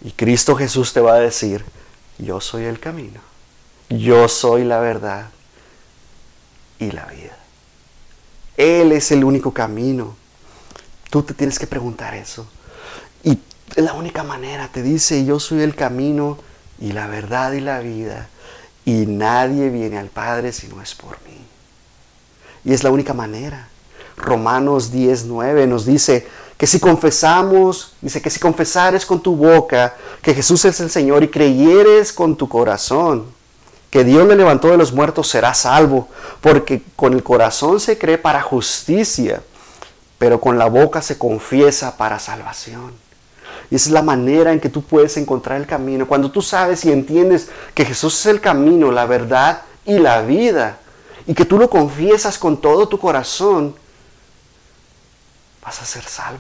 Y 0.04 0.12
Cristo 0.12 0.56
Jesús 0.56 0.94
te 0.94 1.02
va 1.02 1.16
a 1.16 1.20
decir, 1.20 1.66
yo 2.18 2.40
soy 2.40 2.66
el 2.66 2.80
camino, 2.80 3.22
yo 3.90 4.28
soy 4.28 4.64
la 4.64 4.80
verdad 4.80 5.30
y 6.80 6.92
la 6.92 7.06
vida. 7.06 7.38
Él 8.58 8.92
es 8.92 9.12
el 9.12 9.24
único 9.24 9.54
camino. 9.54 10.16
Tú 11.10 11.24
te 11.24 11.34
tienes 11.34 11.60
que 11.60 11.68
preguntar 11.68 12.14
eso. 12.14 12.48
Y 13.24 13.40
la 13.76 13.94
única 13.94 14.24
manera, 14.24 14.70
te 14.70 14.82
dice, 14.82 15.26
yo 15.26 15.40
soy 15.40 15.62
el 15.62 15.76
camino 15.76 16.38
y 16.80 16.92
la 16.92 17.08
verdad 17.08 17.54
y 17.54 17.62
la 17.62 17.80
vida, 17.80 18.30
y 18.84 19.06
nadie 19.06 19.70
viene 19.70 19.98
al 19.98 20.10
Padre 20.10 20.52
si 20.52 20.68
no 20.68 20.82
es 20.82 20.94
por 20.94 21.18
mí. 21.24 21.38
Y 22.64 22.74
es 22.74 22.84
la 22.84 22.92
única 22.92 23.14
manera. 23.14 23.70
Romanos 24.18 24.92
10:9 24.94 25.68
nos 25.68 25.86
dice 25.86 26.28
que 26.58 26.68
si 26.68 26.80
confesamos, 26.80 27.94
dice 28.02 28.22
que 28.22 28.30
si 28.30 28.40
confesares 28.40 29.06
con 29.06 29.22
tu 29.22 29.36
boca 29.36 29.96
que 30.22 30.34
Jesús 30.34 30.64
es 30.66 30.80
el 30.80 30.90
Señor 30.90 31.24
y 31.24 31.28
creyeres 31.28 32.14
con 32.14 32.36
tu 32.36 32.48
corazón 32.48 33.36
que 33.96 34.04
Dios 34.04 34.28
le 34.28 34.36
levantó 34.36 34.68
de 34.68 34.76
los 34.76 34.92
muertos, 34.92 35.30
serás 35.30 35.60
salvo, 35.60 36.10
porque 36.42 36.82
con 36.98 37.14
el 37.14 37.24
corazón 37.24 37.80
se 37.80 37.98
cree 37.98 38.18
para 38.18 38.42
justicia, 38.42 39.42
pero 40.18 40.42
con 40.42 40.58
la 40.58 40.66
boca 40.66 41.02
se 41.02 41.18
confiesa 41.18 41.96
para 41.96 42.20
salvación. 42.20 42.92
Y 43.72 43.76
esa 43.76 43.88
es 43.88 43.94
la 43.94 44.02
manera 44.02 44.52
en 44.52 44.60
que 44.60 44.68
tú 44.68 44.82
puedes 44.82 45.16
encontrar 45.16 45.62
el 45.62 45.66
camino. 45.66 46.08
Cuando 46.08 46.30
tú 46.30 46.42
sabes 46.42 46.84
y 46.84 46.92
entiendes 46.92 47.48
que 47.74 47.86
Jesús 47.86 48.20
es 48.20 48.26
el 48.26 48.42
camino, 48.42 48.92
la 48.92 49.06
verdad 49.06 49.62
y 49.86 49.98
la 49.98 50.24
vida, 50.24 50.78
y 51.26 51.34
que 51.34 51.46
tú 51.46 51.58
lo 51.58 51.70
confiesas 51.70 52.38
con 52.38 52.60
todo 52.60 52.90
tu 52.90 53.00
corazón, 53.00 53.76
vas 55.66 55.82
a 55.82 55.86
ser 55.86 56.04
salvo. 56.04 56.40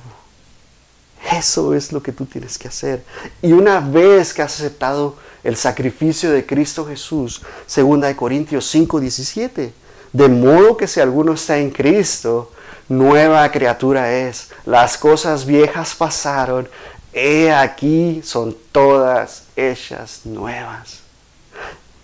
Eso 1.32 1.74
es 1.74 1.92
lo 1.92 2.04
que 2.04 2.12
tú 2.12 2.26
tienes 2.26 2.60
que 2.60 2.68
hacer. 2.68 3.04
Y 3.42 3.52
una 3.54 3.80
vez 3.80 4.34
que 4.34 4.44
has 4.44 4.54
aceptado 4.60 5.16
el 5.44 5.56
sacrificio 5.56 6.32
de 6.32 6.46
Cristo 6.46 6.86
Jesús, 6.86 7.42
2 7.76 8.14
Corintios 8.14 8.68
5, 8.70 9.00
17, 9.00 9.74
de 10.14 10.28
modo 10.28 10.78
que 10.78 10.88
si 10.88 11.00
alguno 11.00 11.34
está 11.34 11.58
en 11.58 11.72
Cristo, 11.72 12.52
nueva 12.88 13.52
criatura 13.52 14.14
es. 14.14 14.50
Las 14.66 14.98
cosas 15.00 15.46
viejas 15.48 15.96
pasaron, 15.96 16.70
he 17.12 17.52
aquí 17.52 18.22
son 18.24 18.56
todas 18.72 19.46
ellas 19.56 20.22
nuevas. 20.26 21.00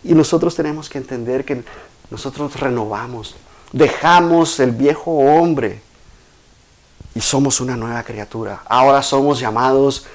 Y 0.04 0.16
nosotros 0.16 0.56
tenemos 0.56 0.90
que 0.90 0.98
entender 0.98 1.46
que 1.46 1.64
nosotros 2.10 2.60
renovamos, 2.60 3.36
dejamos 3.72 4.60
el 4.60 4.72
viejo 4.72 5.12
hombre 5.12 5.82
y 7.16 7.22
somos 7.22 7.62
una 7.62 7.76
nueva 7.76 8.04
criatura. 8.04 8.62
Ahora 8.66 9.02
somos 9.04 9.40
llamados 9.40 10.06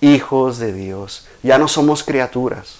hijos 0.00 0.58
de 0.58 0.72
Dios. 0.72 1.26
Ya 1.42 1.58
no 1.58 1.68
somos 1.68 2.02
criaturas, 2.02 2.76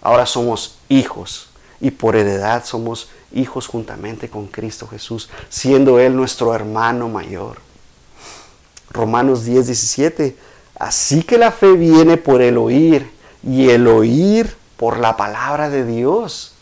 ahora 0.00 0.26
somos 0.26 0.78
hijos 0.88 1.48
y 1.80 1.90
por 1.90 2.16
heredad 2.16 2.64
somos 2.64 3.08
hijos 3.32 3.66
juntamente 3.66 4.28
con 4.28 4.46
Cristo 4.46 4.86
Jesús, 4.88 5.28
siendo 5.48 5.98
Él 5.98 6.16
nuestro 6.16 6.54
hermano 6.54 7.08
mayor. 7.08 7.58
Romanos 8.90 9.44
10, 9.44 9.66
17 9.66 10.36
Así 10.78 11.22
que 11.22 11.38
la 11.38 11.52
fe 11.52 11.72
viene 11.72 12.16
por 12.16 12.42
el 12.42 12.58
oír 12.58 13.10
y 13.42 13.70
el 13.70 13.86
oír 13.86 14.54
por 14.76 14.98
la 14.98 15.16
palabra 15.16 15.70
de 15.70 15.84
Dios. 15.84 16.52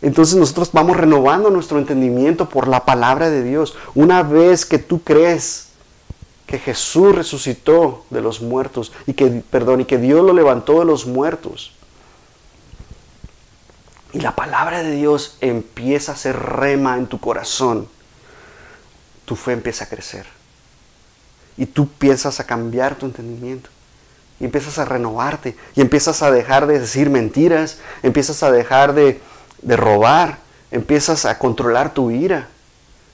Entonces 0.00 0.36
nosotros 0.36 0.70
vamos 0.72 0.96
renovando 0.96 1.50
nuestro 1.50 1.78
entendimiento 1.78 2.48
por 2.48 2.68
la 2.68 2.84
palabra 2.84 3.30
de 3.30 3.42
Dios. 3.42 3.76
Una 3.94 4.22
vez 4.22 4.64
que 4.64 4.78
tú 4.78 5.02
crees 5.02 5.68
que 6.46 6.58
Jesús 6.58 7.14
resucitó 7.14 8.06
de 8.10 8.20
los 8.20 8.40
muertos 8.40 8.92
y 9.06 9.14
que, 9.14 9.26
perdón, 9.50 9.80
y 9.80 9.84
que 9.84 9.98
Dios 9.98 10.24
lo 10.24 10.32
levantó 10.32 10.78
de 10.78 10.84
los 10.84 11.06
muertos. 11.06 11.72
Y 14.12 14.20
la 14.20 14.34
palabra 14.34 14.82
de 14.82 14.92
Dios 14.92 15.36
empieza 15.40 16.12
a 16.12 16.16
ser 16.16 16.38
rema 16.38 16.96
en 16.96 17.06
tu 17.06 17.20
corazón. 17.20 17.88
Tu 19.26 19.36
fe 19.36 19.52
empieza 19.52 19.84
a 19.84 19.88
crecer. 19.88 20.26
Y 21.58 21.66
tú 21.66 21.88
piensas 21.88 22.40
a 22.40 22.46
cambiar 22.46 22.94
tu 22.94 23.04
entendimiento. 23.04 23.68
Y 24.40 24.44
empiezas 24.44 24.78
a 24.78 24.86
renovarte. 24.86 25.56
Y 25.74 25.82
empiezas 25.82 26.22
a 26.22 26.30
dejar 26.30 26.66
de 26.66 26.78
decir 26.78 27.10
mentiras. 27.10 27.78
Empiezas 28.02 28.42
a 28.42 28.50
dejar 28.50 28.94
de, 28.94 29.20
de 29.62 29.76
robar. 29.76 30.38
Empiezas 30.70 31.24
a 31.24 31.38
controlar 31.38 31.94
tu 31.94 32.10
ira 32.10 32.48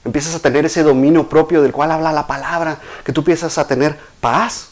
Empiezas 0.05 0.35
a 0.35 0.39
tener 0.39 0.65
ese 0.65 0.83
dominio 0.83 1.27
propio 1.27 1.63
del 1.63 1.71
cual 1.71 1.89
habla 1.89 2.11
la 2.11 2.27
palabra, 2.27 2.77
que 3.03 3.11
tú 3.11 3.21
empiezas 3.21 3.57
a 3.57 3.65
tener 3.65 3.97
paz, 4.21 4.67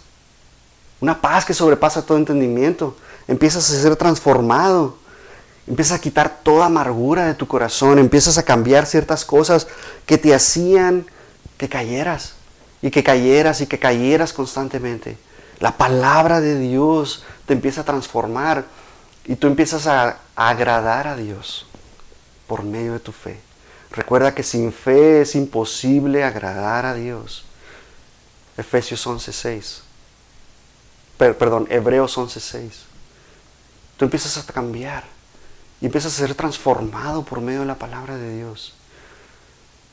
una 1.01 1.19
paz 1.19 1.43
que 1.43 1.55
sobrepasa 1.55 2.05
todo 2.05 2.19
entendimiento. 2.19 2.95
Empiezas 3.28 3.67
a 3.67 3.82
ser 3.82 3.95
transformado, 3.95 4.95
empiezas 5.65 5.97
a 5.97 6.01
quitar 6.01 6.41
toda 6.43 6.67
amargura 6.67 7.26
de 7.26 7.34
tu 7.34 7.47
corazón, 7.47 7.97
empiezas 7.97 8.38
a 8.38 8.43
cambiar 8.43 8.86
ciertas 8.86 9.26
cosas 9.26 9.67
que 10.05 10.19
te 10.19 10.36
hacían 10.36 11.07
que 11.57 11.67
cayeras 11.67 12.36
y 12.84 12.91
que 12.91 13.03
cayeras 13.03 13.59
y 13.61 13.65
que 13.65 13.80
cayeras 13.80 14.34
constantemente. 14.34 15.17
La 15.59 15.78
palabra 15.78 16.41
de 16.41 16.59
Dios 16.59 17.24
te 17.47 17.53
empieza 17.53 17.82
a 17.82 17.86
transformar 17.86 18.65
y 19.26 19.36
tú 19.36 19.47
empiezas 19.47 19.88
a, 19.88 20.19
agradar 20.36 21.07
a 21.07 21.15
Dios 21.15 21.65
por 22.47 22.63
medio 22.63 22.93
de 22.93 22.99
tu 22.99 23.11
fe. 23.11 23.39
Recuerda 23.91 24.34
que 24.34 24.43
sin 24.43 24.74
fe 24.74 25.21
es 25.21 25.36
imposible 25.36 26.24
agradar 26.24 26.86
a 26.86 26.93
Dios. 26.93 27.45
Efesios 28.57 29.05
11:6. 29.05 29.82
perdón, 31.17 31.67
Hebreos 31.69 32.17
11:6. 32.17 32.86
Tú 33.97 34.05
empiezas 34.05 34.38
a 34.38 34.51
cambiar 34.51 35.03
y 35.80 35.86
empiezas 35.86 36.13
a 36.13 36.26
ser 36.26 36.36
transformado 36.36 37.24
por 37.24 37.41
medio 37.41 37.61
de 37.61 37.65
la 37.67 37.76
palabra 37.76 38.17
de 38.17 38.38
Dios. 38.38 38.74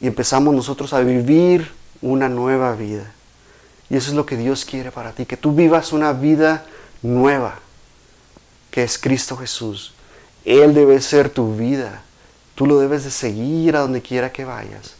Y 0.01 0.07
empezamos 0.07 0.55
nosotros 0.55 0.93
a 0.93 1.01
vivir 1.01 1.71
una 2.01 2.29
nueva 2.29 2.75
vida. 2.75 3.13
Y 3.91 3.97
eso 3.97 4.11
es 4.11 4.17
lo 4.17 4.25
que 4.25 4.37
Dios 4.37 4.65
quiere 4.65 4.91
para 4.91 5.13
ti, 5.13 5.27
que 5.27 5.37
tú 5.37 5.53
vivas 5.53 5.93
una 5.93 6.13
vida 6.13 6.65
nueva, 7.03 7.59
que 8.71 8.83
es 8.83 8.99
Cristo 8.99 9.37
Jesús. 9.37 9.93
Él 10.45 10.75
debe 10.75 11.01
ser 11.01 11.31
tu 11.31 11.55
vida. 11.55 12.03
Tú 12.55 12.67
lo 12.67 12.79
debes 12.79 13.05
de 13.05 13.11
seguir 13.11 13.77
a 13.77 13.81
donde 13.81 14.03
quiera 14.03 14.33
que 14.33 14.45
vayas. 14.45 14.95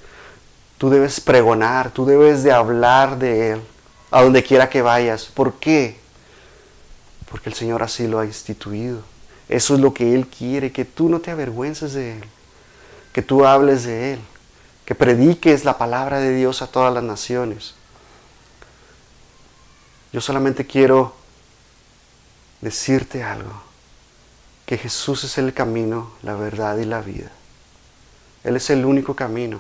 Tú 0.79 0.91
debes 0.91 1.21
pregonar, 1.21 1.91
tú 1.91 2.07
debes 2.07 2.43
de 2.43 2.53
hablar 2.53 3.19
de 3.19 3.53
Él 3.53 3.61
a 4.11 4.23
donde 4.23 4.43
quiera 4.43 4.69
que 4.69 4.83
vayas. 4.83 5.27
¿Por 5.27 5.55
qué? 5.55 5.99
Porque 7.31 7.49
el 7.49 7.55
Señor 7.55 7.83
así 7.83 8.07
lo 8.07 8.19
ha 8.19 8.25
instituido. 8.25 9.03
Eso 9.49 9.75
es 9.75 9.81
lo 9.81 9.93
que 9.93 10.15
Él 10.15 10.27
quiere, 10.27 10.73
que 10.73 10.85
tú 10.85 11.09
no 11.09 11.21
te 11.21 11.31
avergüences 11.31 11.93
de 11.93 12.19
Él, 12.19 12.25
que 13.13 13.21
tú 13.21 13.45
hables 13.45 13.85
de 13.85 14.15
Él, 14.15 14.21
que 14.85 14.95
prediques 14.95 15.65
la 15.65 15.77
palabra 15.77 16.19
de 16.19 16.35
Dios 16.35 16.63
a 16.63 16.67
todas 16.67 16.95
las 16.95 17.03
naciones. 17.03 17.75
Yo 20.13 20.21
solamente 20.21 20.67
quiero 20.67 21.15
decirte 22.61 23.23
algo, 23.23 23.53
que 24.67 24.79
Jesús 24.79 25.25
es 25.25 25.39
el 25.39 25.53
camino, 25.53 26.11
la 26.23 26.35
verdad 26.35 26.77
y 26.79 26.85
la 26.85 27.01
vida. 27.01 27.31
Él 28.45 28.57
es 28.57 28.71
el 28.71 28.85
único 28.85 29.15
camino 29.15 29.59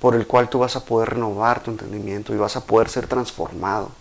por 0.00 0.16
el 0.16 0.26
cual 0.26 0.48
tú 0.48 0.58
vas 0.58 0.74
a 0.74 0.84
poder 0.84 1.10
renovar 1.10 1.62
tu 1.62 1.70
entendimiento 1.70 2.34
y 2.34 2.36
vas 2.36 2.56
a 2.56 2.66
poder 2.66 2.88
ser 2.88 3.06
transformado. 3.06 3.92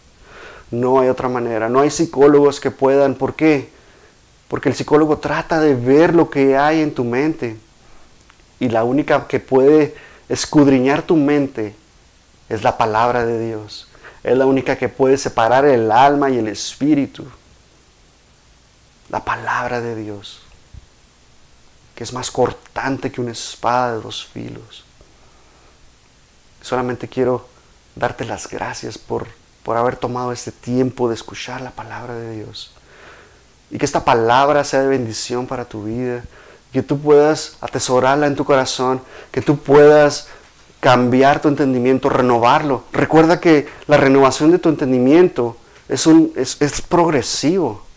No 0.72 1.00
hay 1.00 1.10
otra 1.10 1.30
manera. 1.30 1.70
No 1.70 1.82
hay 1.82 1.92
psicólogos 1.92 2.60
que 2.60 2.72
puedan. 2.72 3.14
¿Por 3.14 3.36
qué? 3.36 3.70
Porque 4.48 4.70
el 4.70 4.76
psicólogo 4.76 5.20
trata 5.20 5.60
de 5.60 5.76
ver 5.76 6.16
lo 6.16 6.30
que 6.30 6.58
hay 6.58 6.82
en 6.82 6.94
tu 6.94 7.04
mente. 7.04 7.58
Y 8.60 8.70
la 8.70 8.84
única 8.84 9.28
que 9.28 9.40
puede 9.40 9.94
escudriñar 10.28 11.04
tu 11.04 11.18
mente 11.18 11.76
es 12.50 12.64
la 12.64 12.78
palabra 12.78 13.26
de 13.26 13.48
Dios. 13.48 13.88
Es 14.24 14.38
la 14.38 14.46
única 14.46 14.78
que 14.78 14.90
puede 14.90 15.18
separar 15.18 15.66
el 15.66 15.92
alma 15.92 16.30
y 16.30 16.38
el 16.38 16.48
espíritu. 16.48 17.26
La 19.12 19.24
palabra 19.24 19.80
de 19.80 19.96
Dios 19.96 20.42
que 22.02 22.04
es 22.04 22.14
más 22.14 22.32
cortante 22.32 23.12
que 23.12 23.22
una 23.22 23.32
espada 23.32 23.94
de 23.94 24.02
dos 24.02 24.26
filos. 24.26 24.84
Solamente 26.60 27.08
quiero 27.08 27.48
darte 27.96 28.26
las 28.26 28.50
gracias 28.50 28.98
por, 28.98 29.28
por 29.62 29.78
haber 29.78 29.98
tomado 29.98 30.32
este 30.32 30.52
tiempo 30.52 31.10
de 31.10 31.14
escuchar 31.14 31.62
la 31.62 31.70
palabra 31.70 32.16
de 32.16 32.38
Dios. 32.38 32.72
Y 33.70 33.78
que 33.78 33.86
esta 33.86 34.04
palabra 34.04 34.64
sea 34.64 34.82
de 34.82 34.88
bendición 34.88 35.46
para 35.46 35.66
tu 35.66 35.84
vida. 35.84 36.24
Que 36.74 36.82
tú 36.82 37.00
puedas 37.00 37.58
atesorarla 37.62 38.26
en 38.26 38.36
tu 38.36 38.46
corazón. 38.46 39.02
Que 39.32 39.44
tú 39.44 39.58
puedas 39.58 40.28
cambiar 40.80 41.40
tu 41.40 41.50
entendimiento, 41.50 42.10
renovarlo. 42.10 42.86
Recuerda 42.92 43.40
que 43.40 43.70
la 43.86 43.98
renovación 43.98 44.52
de 44.52 44.58
tu 44.58 44.70
entendimiento 44.70 45.56
es, 45.88 46.08
un, 46.08 46.34
es, 46.36 46.60
es 46.60 46.82
progresivo. 46.82 47.91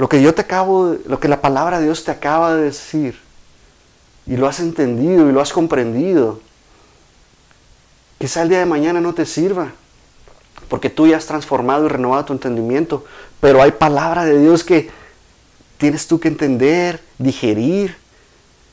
Lo 0.00 0.08
que 0.08 0.22
yo 0.22 0.32
te 0.32 0.40
acabo, 0.40 0.96
lo 1.04 1.20
que 1.20 1.28
la 1.28 1.42
palabra 1.42 1.78
de 1.78 1.84
Dios 1.84 2.04
te 2.04 2.10
acaba 2.10 2.54
de 2.54 2.62
decir, 2.62 3.20
y 4.26 4.38
lo 4.38 4.48
has 4.48 4.58
entendido 4.58 5.28
y 5.28 5.32
lo 5.32 5.42
has 5.42 5.52
comprendido, 5.52 6.40
quizá 8.18 8.40
el 8.40 8.48
día 8.48 8.60
de 8.60 8.64
mañana 8.64 9.02
no 9.02 9.12
te 9.12 9.26
sirva, 9.26 9.72
porque 10.70 10.88
tú 10.88 11.06
ya 11.06 11.18
has 11.18 11.26
transformado 11.26 11.84
y 11.84 11.90
renovado 11.90 12.24
tu 12.24 12.32
entendimiento, 12.32 13.04
pero 13.40 13.60
hay 13.60 13.72
palabra 13.72 14.24
de 14.24 14.38
Dios 14.38 14.64
que 14.64 14.88
tienes 15.76 16.06
tú 16.06 16.18
que 16.18 16.28
entender, 16.28 17.02
digerir 17.18 17.98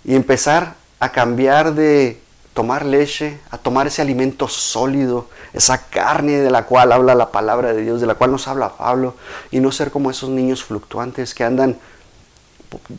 y 0.05 0.15
empezar 0.15 0.75
a 1.01 1.11
cambiar 1.11 1.75
de 1.75 2.21
tomar 2.53 2.85
leche, 2.85 3.37
a 3.51 3.57
tomar 3.57 3.85
ese 3.87 4.01
alimento 4.01 4.47
sólido, 4.47 5.27
esa 5.57 5.89
carne 5.89 6.37
de 6.37 6.49
la 6.49 6.63
cual 6.63 6.91
habla 6.91 7.15
la 7.15 7.31
palabra 7.31 7.73
de 7.73 7.81
Dios, 7.81 7.99
de 7.99 8.07
la 8.07 8.15
cual 8.15 8.31
nos 8.31 8.47
habla 8.47 8.77
Pablo, 8.77 9.15
y 9.51 9.59
no 9.59 9.71
ser 9.71 9.91
como 9.91 10.11
esos 10.11 10.29
niños 10.29 10.63
fluctuantes 10.63 11.33
que 11.33 11.43
andan 11.43 11.77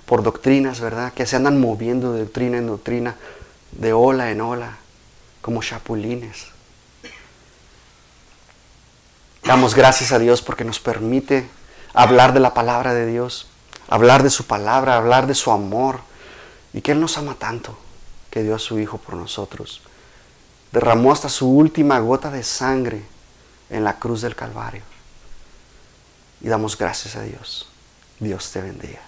por 0.06 0.22
doctrinas, 0.22 0.80
¿verdad? 0.80 1.12
Que 1.12 1.26
se 1.26 1.36
andan 1.36 1.60
moviendo 1.60 2.12
de 2.12 2.20
doctrina 2.20 2.58
en 2.58 2.66
doctrina, 2.66 3.16
de 3.72 3.92
ola 3.92 4.30
en 4.30 4.40
ola, 4.40 4.78
como 5.40 5.62
chapulines. 5.62 6.46
Damos 9.44 9.74
gracias 9.74 10.12
a 10.12 10.18
Dios 10.18 10.42
porque 10.42 10.64
nos 10.64 10.80
permite 10.80 11.48
hablar 11.94 12.32
de 12.32 12.40
la 12.40 12.54
palabra 12.54 12.92
de 12.92 13.06
Dios, 13.06 13.46
hablar 13.88 14.22
de 14.22 14.30
su 14.30 14.46
palabra, 14.46 14.96
hablar 14.96 15.26
de 15.26 15.34
su 15.34 15.50
amor, 15.50 16.00
y 16.72 16.82
que 16.82 16.92
Él 16.92 17.00
nos 17.00 17.16
ama 17.18 17.34
tanto 17.38 17.78
que 18.30 18.42
dio 18.42 18.54
a 18.54 18.58
su 18.58 18.78
Hijo 18.78 18.98
por 18.98 19.14
nosotros. 19.14 19.80
Derramó 20.72 21.12
hasta 21.12 21.28
su 21.28 21.48
última 21.48 21.98
gota 21.98 22.30
de 22.30 22.42
sangre 22.42 23.02
en 23.70 23.84
la 23.84 23.98
cruz 23.98 24.22
del 24.22 24.36
Calvario. 24.36 24.82
Y 26.40 26.48
damos 26.48 26.76
gracias 26.76 27.16
a 27.16 27.22
Dios. 27.22 27.68
Dios 28.20 28.50
te 28.50 28.60
bendiga. 28.60 29.07